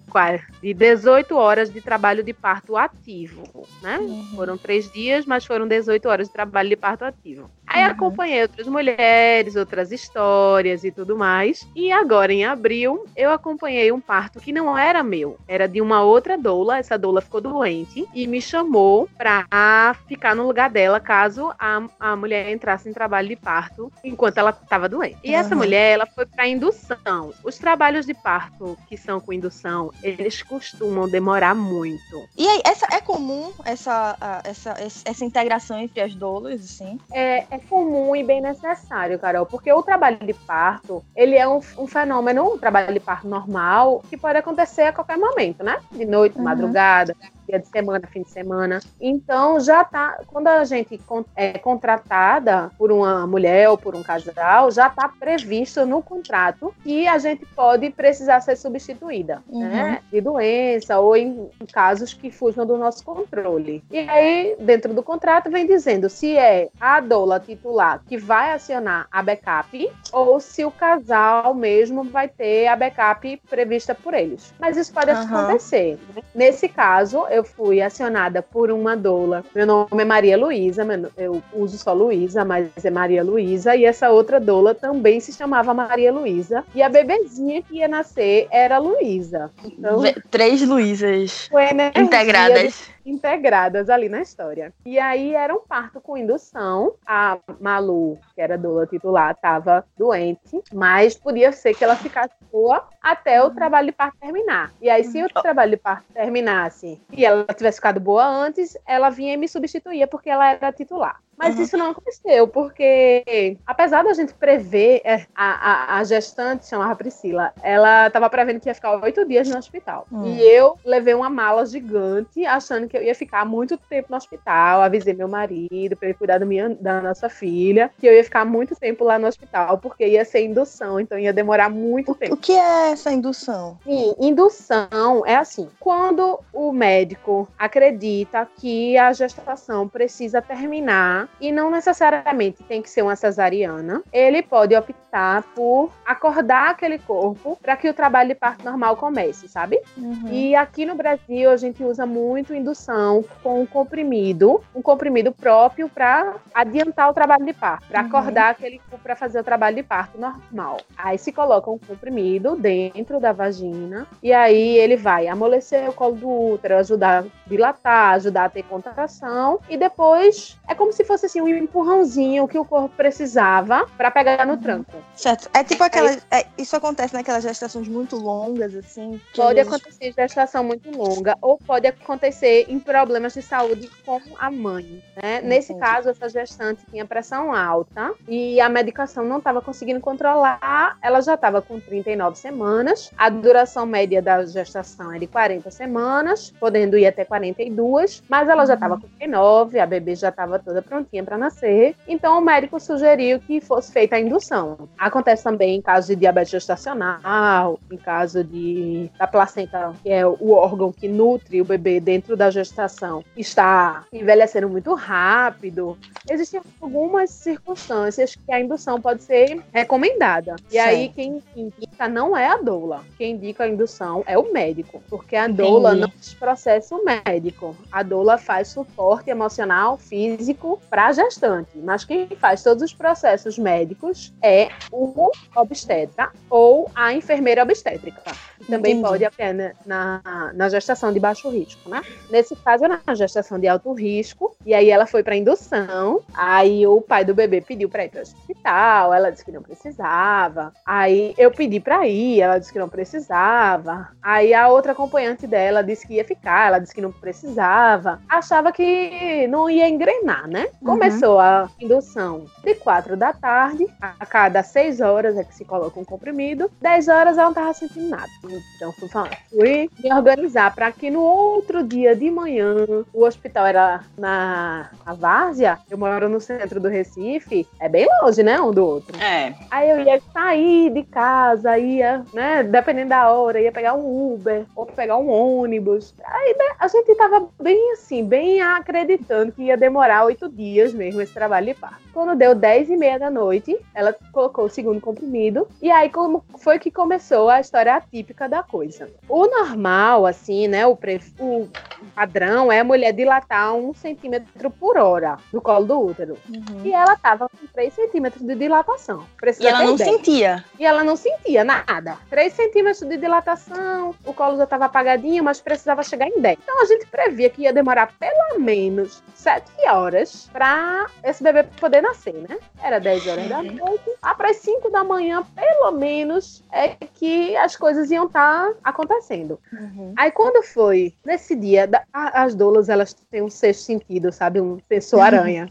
de 0.60 0.74
18 0.74 1.34
horas 1.36 1.72
de 1.72 1.80
trabalho 1.80 2.22
de 2.22 2.32
parto 2.32 2.76
ativo, 2.76 3.66
né? 3.82 3.98
Uhum. 3.98 4.24
Foram 4.34 4.58
três 4.58 4.90
dias, 4.92 5.24
mas 5.26 5.44
foram 5.44 5.66
18 5.66 6.08
horas 6.08 6.26
de 6.28 6.32
trabalho 6.32 6.68
de 6.68 6.76
parto 6.76 7.04
ativo. 7.04 7.50
Aí 7.66 7.84
uhum. 7.84 7.90
acompanhei 7.90 8.42
outras 8.42 8.66
mulheres, 8.66 9.56
outras 9.56 9.90
histórias 9.92 10.84
e 10.84 10.90
tudo 10.90 11.16
mais. 11.16 11.66
E 11.74 11.90
agora, 11.90 12.32
em 12.32 12.44
abril, 12.44 13.06
eu 13.16 13.31
acompanhei 13.32 13.90
um 13.92 14.00
parto 14.00 14.40
que 14.40 14.52
não 14.52 14.76
era 14.76 15.02
meu, 15.02 15.38
era 15.48 15.66
de 15.66 15.80
uma 15.80 16.02
outra 16.02 16.36
doula. 16.36 16.78
Essa 16.78 16.98
doula 16.98 17.20
ficou 17.20 17.40
doente 17.40 18.06
e 18.14 18.26
me 18.26 18.40
chamou 18.40 19.08
pra 19.16 19.94
ficar 20.06 20.34
no 20.34 20.46
lugar 20.46 20.70
dela 20.70 21.00
caso 21.00 21.52
a, 21.58 21.82
a 21.98 22.16
mulher 22.16 22.50
entrasse 22.50 22.88
em 22.88 22.92
trabalho 22.92 23.28
de 23.28 23.36
parto 23.36 23.92
enquanto 24.04 24.38
ela 24.38 24.50
estava 24.50 24.88
doente. 24.88 25.18
E 25.22 25.30
uhum. 25.30 25.36
essa 25.36 25.54
mulher, 25.54 25.92
ela 25.92 26.06
foi 26.06 26.26
pra 26.26 26.46
indução. 26.46 27.32
Os 27.44 27.58
trabalhos 27.58 28.06
de 28.06 28.14
parto 28.14 28.76
que 28.88 28.96
são 28.96 29.20
com 29.20 29.32
indução, 29.32 29.92
eles 30.02 30.42
costumam 30.42 31.08
demorar 31.08 31.54
muito. 31.54 32.28
E 32.36 32.46
aí, 32.46 32.62
essa 32.64 32.86
é 32.92 33.00
comum 33.00 33.52
essa, 33.64 34.16
essa, 34.44 34.76
essa 35.04 35.24
integração 35.24 35.78
entre 35.78 36.00
as 36.00 36.14
doulas, 36.14 36.62
assim? 36.62 36.98
É, 37.12 37.44
é 37.50 37.58
comum 37.58 38.14
e 38.14 38.22
bem 38.22 38.40
necessário, 38.40 39.18
Carol, 39.18 39.46
porque 39.46 39.72
o 39.72 39.82
trabalho 39.82 40.18
de 40.18 40.34
parto, 40.34 41.04
ele 41.14 41.36
é 41.36 41.46
um, 41.46 41.60
um 41.78 41.86
fenômeno, 41.86 42.54
um 42.54 42.58
trabalho 42.58 42.92
de 42.92 43.00
parto 43.00 43.21
normal, 43.26 44.02
que 44.08 44.16
pode 44.16 44.38
acontecer 44.38 44.82
a 44.82 44.92
qualquer 44.92 45.16
momento, 45.16 45.62
né? 45.62 45.78
De 45.90 46.04
noite, 46.04 46.38
uhum. 46.38 46.44
madrugada, 46.44 47.16
dia 47.46 47.58
de 47.58 47.68
semana, 47.68 48.06
fim 48.06 48.22
de 48.22 48.30
semana. 48.30 48.80
Então, 49.00 49.60
já 49.60 49.84
tá. 49.84 50.20
Quando 50.26 50.48
a 50.48 50.64
gente 50.64 51.00
é 51.36 51.58
contratada 51.58 52.70
por 52.78 52.90
uma 52.90 53.26
mulher 53.26 53.68
ou 53.68 53.78
por 53.78 53.94
um 53.94 54.02
casal, 54.02 54.70
já 54.70 54.88
está 54.88 55.08
previsto 55.08 55.84
no 55.86 56.02
contrato 56.02 56.74
que 56.82 57.06
a 57.06 57.18
gente 57.18 57.44
pode 57.46 57.90
precisar 57.90 58.40
ser 58.40 58.56
substituída, 58.56 59.42
uhum. 59.48 59.68
né? 59.68 60.02
De 60.10 60.20
doença 60.20 60.98
ou 60.98 61.16
em, 61.16 61.50
casos 61.72 62.12
que 62.12 62.30
fujam 62.30 62.66
do 62.66 62.76
nosso 62.76 63.04
controle. 63.04 63.82
E 63.90 63.98
aí, 63.98 64.56
dentro 64.60 64.92
do 64.92 65.02
contrato, 65.02 65.50
vem 65.50 65.66
dizendo 65.66 66.08
se 66.08 66.36
é 66.36 66.68
a 66.80 67.00
doula 67.00 67.40
titular 67.40 68.02
que 68.06 68.16
vai 68.16 68.52
acionar 68.52 69.06
a 69.10 69.22
backup 69.22 69.90
ou 70.12 70.40
se 70.40 70.64
o 70.64 70.70
casal 70.70 71.54
mesmo 71.54 72.04
vai 72.04 72.28
ter 72.28 72.66
a 72.66 72.76
backup 72.76 73.40
prevista 73.48 73.94
por 73.94 74.14
eles. 74.14 74.52
Mas 74.58 74.76
isso 74.76 74.92
pode 74.92 75.10
uhum. 75.10 75.22
acontecer. 75.22 75.98
Né? 76.14 76.22
Nesse 76.34 76.68
caso, 76.68 77.26
eu 77.28 77.41
fui 77.44 77.80
acionada 77.80 78.42
por 78.42 78.70
uma 78.70 78.96
doula. 78.96 79.44
Meu 79.54 79.66
nome 79.66 80.02
é 80.02 80.04
Maria 80.04 80.36
Luísa, 80.36 80.86
eu 81.16 81.42
uso 81.52 81.78
só 81.78 81.92
Luísa, 81.92 82.44
mas 82.44 82.68
é 82.84 82.90
Maria 82.90 83.22
Luísa. 83.22 83.76
E 83.76 83.84
essa 83.84 84.10
outra 84.10 84.38
doula 84.38 84.74
também 84.74 85.20
se 85.20 85.32
chamava 85.32 85.74
Maria 85.74 86.12
Luísa. 86.12 86.64
E 86.74 86.82
a 86.82 86.88
bebezinha 86.88 87.62
que 87.62 87.76
ia 87.76 87.88
nascer 87.88 88.46
era 88.50 88.78
Luísa. 88.78 89.50
Então, 89.64 90.02
Três 90.30 90.62
Luísas 90.62 91.48
integradas 91.96 92.92
integradas 93.04 93.90
ali 93.90 94.08
na 94.08 94.22
história. 94.22 94.72
E 94.84 94.98
aí 94.98 95.34
era 95.34 95.54
um 95.54 95.60
parto 95.60 96.00
com 96.00 96.16
indução. 96.16 96.94
A 97.06 97.38
Malu, 97.60 98.18
que 98.34 98.40
era 98.40 98.56
doula 98.56 98.86
titular, 98.86 99.32
estava 99.32 99.84
doente, 99.96 100.62
mas 100.72 101.14
podia 101.14 101.52
ser 101.52 101.74
que 101.74 101.84
ela 101.84 101.96
ficasse 101.96 102.34
boa 102.50 102.88
até 103.02 103.42
o 103.42 103.50
trabalho 103.50 103.86
de 103.86 103.92
parto 103.92 104.18
terminar. 104.18 104.72
E 104.80 104.88
aí, 104.88 105.04
se 105.04 105.22
o 105.22 105.28
trabalho 105.28 105.72
de 105.72 105.76
parto 105.76 106.04
terminasse 106.12 107.00
e 107.10 107.21
ela 107.24 107.44
tivesse 107.44 107.78
ficado 107.78 108.00
boa 108.00 108.26
antes, 108.26 108.76
ela 108.86 109.10
vinha 109.10 109.34
e 109.34 109.36
me 109.36 109.48
substituía 109.48 110.06
porque 110.06 110.30
ela 110.30 110.52
era 110.52 110.72
titular. 110.72 111.20
Mas 111.42 111.56
uhum. 111.56 111.62
isso 111.62 111.76
não 111.76 111.90
aconteceu, 111.90 112.46
porque 112.46 113.58
apesar 113.66 114.04
da 114.04 114.12
gente 114.12 114.32
prever, 114.32 115.00
é, 115.04 115.26
a, 115.34 115.96
a, 115.96 115.98
a 115.98 116.04
gestante, 116.04 116.68
chamava 116.68 116.94
Priscila, 116.94 117.52
ela 117.62 118.06
estava 118.06 118.30
prevendo 118.30 118.60
que 118.60 118.68
ia 118.68 118.74
ficar 118.74 119.02
oito 119.02 119.26
dias 119.26 119.48
no 119.48 119.58
hospital. 119.58 120.06
Uhum. 120.12 120.24
E 120.24 120.40
eu 120.40 120.78
levei 120.84 121.14
uma 121.14 121.28
mala 121.28 121.66
gigante, 121.66 122.46
achando 122.46 122.86
que 122.86 122.96
eu 122.96 123.02
ia 123.02 123.14
ficar 123.14 123.44
muito 123.44 123.76
tempo 123.76 124.08
no 124.10 124.16
hospital. 124.16 124.82
Avisei 124.82 125.14
meu 125.14 125.26
marido 125.26 125.96
para 125.96 126.08
ele 126.08 126.14
cuidar 126.16 126.38
da, 126.38 126.46
minha, 126.46 126.68
da 126.68 127.00
nossa 127.00 127.28
filha, 127.28 127.90
que 127.98 128.06
eu 128.06 128.14
ia 128.14 128.22
ficar 128.22 128.44
muito 128.44 128.76
tempo 128.76 129.02
lá 129.02 129.18
no 129.18 129.26
hospital, 129.26 129.78
porque 129.78 130.06
ia 130.06 130.24
ser 130.24 130.44
indução, 130.44 131.00
então 131.00 131.18
ia 131.18 131.32
demorar 131.32 131.68
muito 131.68 132.14
tempo. 132.14 132.34
O 132.34 132.36
que 132.36 132.52
é 132.52 132.92
essa 132.92 133.10
indução? 133.10 133.78
Sim, 133.82 134.14
indução 134.20 135.26
é 135.26 135.34
assim: 135.34 135.68
quando 135.80 136.38
o 136.52 136.70
médico 136.70 137.11
acredita 137.58 138.48
que 138.56 138.96
a 138.96 139.12
gestação 139.12 139.88
precisa 139.88 140.40
terminar 140.40 141.28
e 141.40 141.52
não 141.52 141.70
necessariamente 141.70 142.62
tem 142.62 142.82
que 142.82 142.90
ser 142.90 143.02
uma 143.02 143.16
cesariana, 143.16 144.02
ele 144.12 144.42
pode 144.42 144.74
optar 144.74 145.42
por 145.54 145.90
acordar 146.04 146.70
aquele 146.70 146.98
corpo 146.98 147.58
para 147.60 147.76
que 147.76 147.88
o 147.88 147.94
trabalho 147.94 148.30
de 148.30 148.34
parto 148.34 148.64
normal 148.64 148.96
comece, 148.96 149.48
sabe? 149.48 149.80
Uhum. 149.96 150.28
E 150.30 150.54
aqui 150.54 150.84
no 150.84 150.94
Brasil 150.94 151.50
a 151.50 151.56
gente 151.56 151.82
usa 151.84 152.06
muito 152.06 152.54
indução 152.54 153.24
com 153.42 153.60
um 153.60 153.66
comprimido, 153.66 154.62
um 154.74 154.82
comprimido 154.82 155.32
próprio 155.32 155.88
para 155.88 156.36
adiantar 156.54 157.10
o 157.10 157.14
trabalho 157.14 157.44
de 157.44 157.52
parto, 157.52 157.86
para 157.88 158.00
uhum. 158.00 158.06
acordar 158.06 158.50
aquele 158.50 158.78
corpo 158.78 159.02
para 159.02 159.16
fazer 159.16 159.40
o 159.40 159.44
trabalho 159.44 159.76
de 159.76 159.82
parto 159.82 160.18
normal. 160.18 160.78
Aí 160.96 161.18
se 161.18 161.32
coloca 161.32 161.70
um 161.70 161.78
comprimido 161.78 162.56
dentro 162.56 163.20
da 163.20 163.32
vagina 163.32 164.06
e 164.22 164.32
aí 164.32 164.78
ele 164.78 164.96
vai 164.96 165.28
amolecer 165.28 165.88
o 165.88 165.92
colo 165.92 166.14
do 166.14 166.52
útero, 166.52 166.76
ajudar 166.76 167.01
a 167.02 167.24
dilatar, 167.46 168.14
ajudar 168.14 168.44
a 168.46 168.48
ter 168.48 168.62
contração 168.62 169.60
e 169.68 169.76
depois 169.76 170.58
é 170.68 170.74
como 170.74 170.92
se 170.92 171.04
fosse 171.04 171.26
assim 171.26 171.40
um 171.40 171.48
empurrãozinho 171.48 172.48
que 172.48 172.58
o 172.58 172.64
corpo 172.64 172.94
precisava 172.96 173.86
para 173.96 174.10
pegar 174.10 174.46
no 174.46 174.56
tranco. 174.56 174.92
Certo. 175.14 175.50
É 175.52 175.62
tipo 175.62 175.82
aquela. 175.82 176.10
É, 176.30 176.46
isso 176.56 176.74
acontece 176.74 177.14
naquelas 177.14 177.42
gestações 177.42 177.88
muito 177.88 178.16
longas, 178.16 178.74
assim. 178.74 179.20
Pode 179.34 179.54
vezes... 179.54 179.72
acontecer 179.72 180.08
em 180.08 180.12
gestação 180.12 180.64
muito 180.64 180.90
longa, 180.90 181.36
ou 181.40 181.58
pode 181.58 181.86
acontecer 181.86 182.66
em 182.68 182.78
problemas 182.78 183.34
de 183.34 183.42
saúde 183.42 183.90
com 184.04 184.20
a 184.38 184.50
mãe. 184.50 185.02
Né? 185.22 185.40
Nesse 185.42 185.74
caso, 185.74 186.08
essa 186.08 186.28
gestante 186.28 186.84
tinha 186.90 187.04
pressão 187.04 187.54
alta 187.54 188.12
e 188.28 188.60
a 188.60 188.68
medicação 188.68 189.24
não 189.24 189.38
estava 189.38 189.60
conseguindo 189.60 190.00
controlar. 190.00 190.98
Ela 191.02 191.20
já 191.20 191.34
estava 191.34 191.60
com 191.60 191.78
39 191.78 192.38
semanas. 192.38 193.10
A 193.16 193.28
duração 193.28 193.86
média 193.86 194.22
da 194.22 194.44
gestação 194.44 195.12
é 195.12 195.18
de 195.18 195.26
40 195.26 195.70
semanas, 195.70 196.52
podendo 196.58 196.91
podendo 196.92 196.98
ir 196.98 197.06
até 197.06 197.24
42, 197.24 198.22
mas 198.28 198.48
ela 198.48 198.66
já 198.66 198.74
estava 198.74 198.96
com 198.96 199.08
39, 199.08 199.78
a 199.78 199.86
bebê 199.86 200.14
já 200.14 200.28
estava 200.28 200.58
toda 200.58 200.82
prontinha 200.82 201.24
para 201.24 201.38
nascer. 201.38 201.94
Então 202.06 202.38
o 202.38 202.40
médico 202.40 202.78
sugeriu 202.78 203.40
que 203.40 203.60
fosse 203.60 203.92
feita 203.92 204.16
a 204.16 204.20
indução. 204.20 204.88
Acontece 204.98 205.44
também 205.44 205.76
em 205.76 205.82
caso 205.82 206.08
de 206.08 206.16
diabetes 206.16 206.50
gestacional, 206.50 207.78
em 207.90 207.96
caso 207.96 208.44
de 208.44 209.10
da 209.18 209.26
placenta, 209.26 209.92
que 210.02 210.10
é 210.10 210.26
o 210.26 210.50
órgão 210.50 210.92
que 210.92 211.08
nutre 211.08 211.60
o 211.60 211.64
bebê 211.64 212.00
dentro 212.00 212.36
da 212.36 212.50
gestação, 212.50 213.24
está 213.36 214.04
envelhecendo 214.12 214.68
muito 214.68 214.94
rápido. 214.94 215.96
Existem 216.28 216.60
algumas 216.80 217.30
circunstâncias 217.30 218.34
que 218.34 218.52
a 218.52 218.60
indução 218.60 219.00
pode 219.00 219.22
ser 219.22 219.60
recomendada. 219.72 220.56
E 220.68 220.72
certo. 220.72 220.88
aí 220.88 221.08
quem 221.08 221.42
indica 221.56 222.08
não 222.08 222.36
é 222.36 222.46
a 222.46 222.56
doula. 222.56 223.02
Quem 223.16 223.32
indica 223.32 223.64
a 223.64 223.68
indução 223.68 224.22
é 224.26 224.36
o 224.36 224.52
médico, 224.52 225.02
porque 225.08 225.36
a 225.36 225.48
doula 225.48 225.94
não 225.94 226.10
faz 226.10 226.34
processo 226.82 227.00
médico. 227.04 227.76
A 227.90 228.02
doula 228.02 228.36
faz 228.36 228.68
suporte 228.68 229.30
emocional, 229.30 229.96
físico 229.96 230.80
para 230.90 231.12
gestante, 231.12 231.70
mas 231.78 232.04
quem 232.04 232.26
faz 232.28 232.62
todos 232.62 232.82
os 232.82 232.92
processos 232.92 233.56
médicos 233.56 234.34
é 234.42 234.68
o 234.90 235.30
obstetra 235.54 236.30
ou 236.50 236.90
a 236.94 237.14
enfermeira 237.14 237.62
obstétrica. 237.62 238.22
Também 238.66 238.92
Entendi. 238.92 239.08
pode 239.08 239.24
apenas 239.24 239.74
na, 239.86 240.20
na 240.54 240.68
gestação 240.68 241.12
de 241.12 241.18
baixo 241.18 241.48
risco, 241.50 241.88
né? 241.88 242.02
Nesse 242.30 242.54
caso, 242.56 242.84
era 242.84 243.00
na 243.04 243.14
gestação 243.14 243.58
de 243.58 243.66
alto 243.66 243.92
risco, 243.92 244.56
e 244.64 244.74
aí 244.74 244.90
ela 244.90 245.06
foi 245.06 245.22
para 245.22 245.36
indução. 245.36 246.20
Aí 246.34 246.86
o 246.86 247.00
pai 247.00 247.24
do 247.24 247.34
bebê 247.34 247.60
pediu 247.60 247.88
para 247.88 248.04
ir 248.04 248.10
para 248.10 248.20
o 248.20 248.22
hospital, 248.22 249.14
ela 249.14 249.30
disse 249.30 249.44
que 249.44 249.52
não 249.52 249.62
precisava. 249.62 250.72
Aí 250.86 251.34
eu 251.36 251.50
pedi 251.50 251.80
para 251.80 252.06
ir, 252.06 252.40
ela 252.40 252.58
disse 252.58 252.72
que 252.72 252.78
não 252.78 252.88
precisava. 252.88 254.08
Aí 254.22 254.54
a 254.54 254.68
outra 254.68 254.92
acompanhante 254.92 255.46
dela 255.46 255.82
disse 255.82 256.06
que 256.06 256.14
ia 256.14 256.24
ficar, 256.24 256.71
ela 256.72 256.80
disse 256.80 256.94
que 256.94 257.00
não 257.00 257.12
precisava. 257.12 258.20
Achava 258.28 258.72
que 258.72 259.46
não 259.48 259.68
ia 259.68 259.88
engrenar, 259.88 260.48
né? 260.48 260.68
Uhum. 260.80 260.92
Começou 260.92 261.38
a 261.38 261.68
indução 261.80 262.46
de 262.62 262.74
quatro 262.74 263.16
da 263.16 263.32
tarde, 263.32 263.86
a 264.00 264.26
cada 264.26 264.62
seis 264.62 265.00
horas 265.00 265.36
é 265.36 265.44
que 265.44 265.54
se 265.54 265.64
coloca 265.64 265.98
um 265.98 266.04
comprimido. 266.04 266.70
Dez 266.80 267.08
horas 267.08 267.38
ela 267.38 267.48
não 267.48 267.54
tava 267.54 267.74
sentindo 267.74 268.08
nada. 268.08 268.28
Então 268.76 268.92
fui, 268.92 269.08
fui 269.08 269.90
me 270.02 270.12
organizar 270.12 270.74
para 270.74 270.90
que 270.90 271.10
no 271.10 271.20
outro 271.20 271.82
dia 271.82 272.14
de 272.16 272.30
manhã 272.30 272.74
o 273.12 273.24
hospital 273.24 273.66
era 273.66 274.00
na, 274.16 274.90
Várzea. 275.18 275.78
Eu 275.90 275.98
moro 275.98 276.28
no 276.28 276.40
centro 276.40 276.80
do 276.80 276.88
Recife. 276.88 277.66
É 277.80 277.88
bem 277.88 278.06
longe, 278.20 278.42
né? 278.42 278.60
Um 278.60 278.70
do 278.70 278.84
outro. 278.84 279.18
É. 279.20 279.54
Aí 279.70 279.90
eu 279.90 280.00
ia 280.00 280.20
sair 280.32 280.90
de 280.90 281.02
casa, 281.02 281.78
ia, 281.78 282.24
né? 282.32 282.62
Dependendo 282.62 283.10
da 283.10 283.30
hora, 283.30 283.60
ia 283.60 283.72
pegar 283.72 283.94
um 283.94 284.34
Uber 284.34 284.64
ou 284.74 284.86
pegar 284.86 285.16
um 285.18 285.30
ônibus. 285.30 286.14
Aí 286.24 286.54
a 286.78 286.88
gente 286.88 287.14
tava 287.14 287.48
bem 287.60 287.92
assim, 287.92 288.24
bem 288.24 288.60
acreditando 288.60 289.52
que 289.52 289.62
ia 289.62 289.76
demorar 289.76 290.24
oito 290.24 290.48
dias 290.48 290.92
mesmo 290.92 291.20
esse 291.20 291.32
trabalho 291.32 291.66
de 291.66 291.74
parto. 291.74 292.02
Quando 292.12 292.36
deu 292.36 292.54
dez 292.54 292.90
e 292.90 292.96
meia 292.96 293.18
da 293.18 293.30
noite, 293.30 293.78
ela 293.94 294.14
colocou 294.32 294.66
o 294.66 294.70
segundo 294.70 295.00
comprimido. 295.00 295.66
E 295.80 295.90
aí 295.90 296.10
como 296.10 296.44
foi 296.58 296.78
que 296.78 296.90
começou 296.90 297.48
a 297.48 297.60
história 297.60 297.94
atípica 297.94 298.48
da 298.48 298.62
coisa. 298.62 299.08
O 299.28 299.46
normal, 299.46 300.26
assim, 300.26 300.68
né? 300.68 300.86
O, 300.86 300.94
pre... 300.94 301.20
o 301.38 301.68
padrão 302.14 302.70
é 302.70 302.80
a 302.80 302.84
mulher 302.84 303.12
dilatar 303.12 303.74
um 303.74 303.94
centímetro 303.94 304.70
por 304.70 304.98
hora 304.98 305.38
no 305.52 305.60
colo 305.60 305.86
do 305.86 306.00
útero. 306.00 306.36
Uhum. 306.48 306.82
E 306.84 306.92
ela 306.92 307.16
tava 307.16 307.48
com 307.48 307.66
3 307.72 307.92
centímetros 307.92 308.44
de 308.44 308.54
dilatação. 308.54 309.24
Precisa 309.38 309.64
e 309.64 309.68
ela 309.68 309.84
não 309.84 309.96
sentia. 309.96 310.64
E 310.78 310.84
ela 310.84 311.02
não 311.02 311.16
sentia 311.16 311.64
nada. 311.64 312.18
3 312.28 312.52
centímetros 312.52 313.08
de 313.08 313.16
dilatação, 313.16 314.14
o 314.26 314.34
colo 314.34 314.58
já 314.58 314.66
tava 314.66 314.84
apagadinho, 314.84 315.42
mas 315.42 315.60
precisava 315.60 316.02
chegar 316.02 316.28
em 316.28 316.40
10. 316.40 316.58
Então 316.62 316.82
a 316.82 316.84
gente 316.84 317.06
previa 317.06 317.48
que 317.48 317.62
ia 317.62 317.72
demorar 317.72 318.12
pelo 318.18 318.60
menos 318.60 319.22
7 319.34 319.64
horas 319.88 320.48
para 320.52 321.06
esse 321.24 321.42
bebê 321.42 321.64
poder 321.80 322.01
nascer, 322.02 322.34
né? 322.34 322.58
Era 322.82 322.98
10 322.98 323.26
horas 323.26 323.48
da 323.48 323.60
uhum. 323.60 323.72
noite. 323.72 324.10
Lá 324.22 324.34
para 324.34 324.50
as 324.50 324.56
5 324.56 324.90
da 324.90 325.04
manhã, 325.04 325.42
pelo 325.54 325.92
menos, 325.92 326.62
é 326.70 326.96
que 327.14 327.56
as 327.56 327.76
coisas 327.76 328.10
iam 328.10 328.26
estar 328.26 328.70
tá 328.70 328.74
acontecendo. 328.84 329.58
Uhum. 329.72 330.12
Aí 330.16 330.30
quando 330.30 330.62
foi 330.62 331.14
nesse 331.24 331.54
dia, 331.56 331.88
as 332.12 332.54
doulas 332.54 332.88
elas 332.88 333.14
têm 333.14 333.42
um 333.42 333.50
sexto 333.50 333.82
sentido, 333.82 334.32
sabe? 334.32 334.60
Um 334.60 334.78
sensor 334.88 335.20
aranha. 335.20 335.68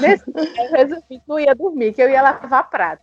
nesse 0.00 0.30
dia, 0.32 0.64
eu 0.64 0.72
resolvi 0.72 1.02
que 1.08 1.22
não 1.26 1.38
ia 1.38 1.54
dormir, 1.54 1.92
que 1.92 2.02
eu 2.02 2.10
ia 2.10 2.22
lavar 2.22 2.68
prato. 2.68 3.02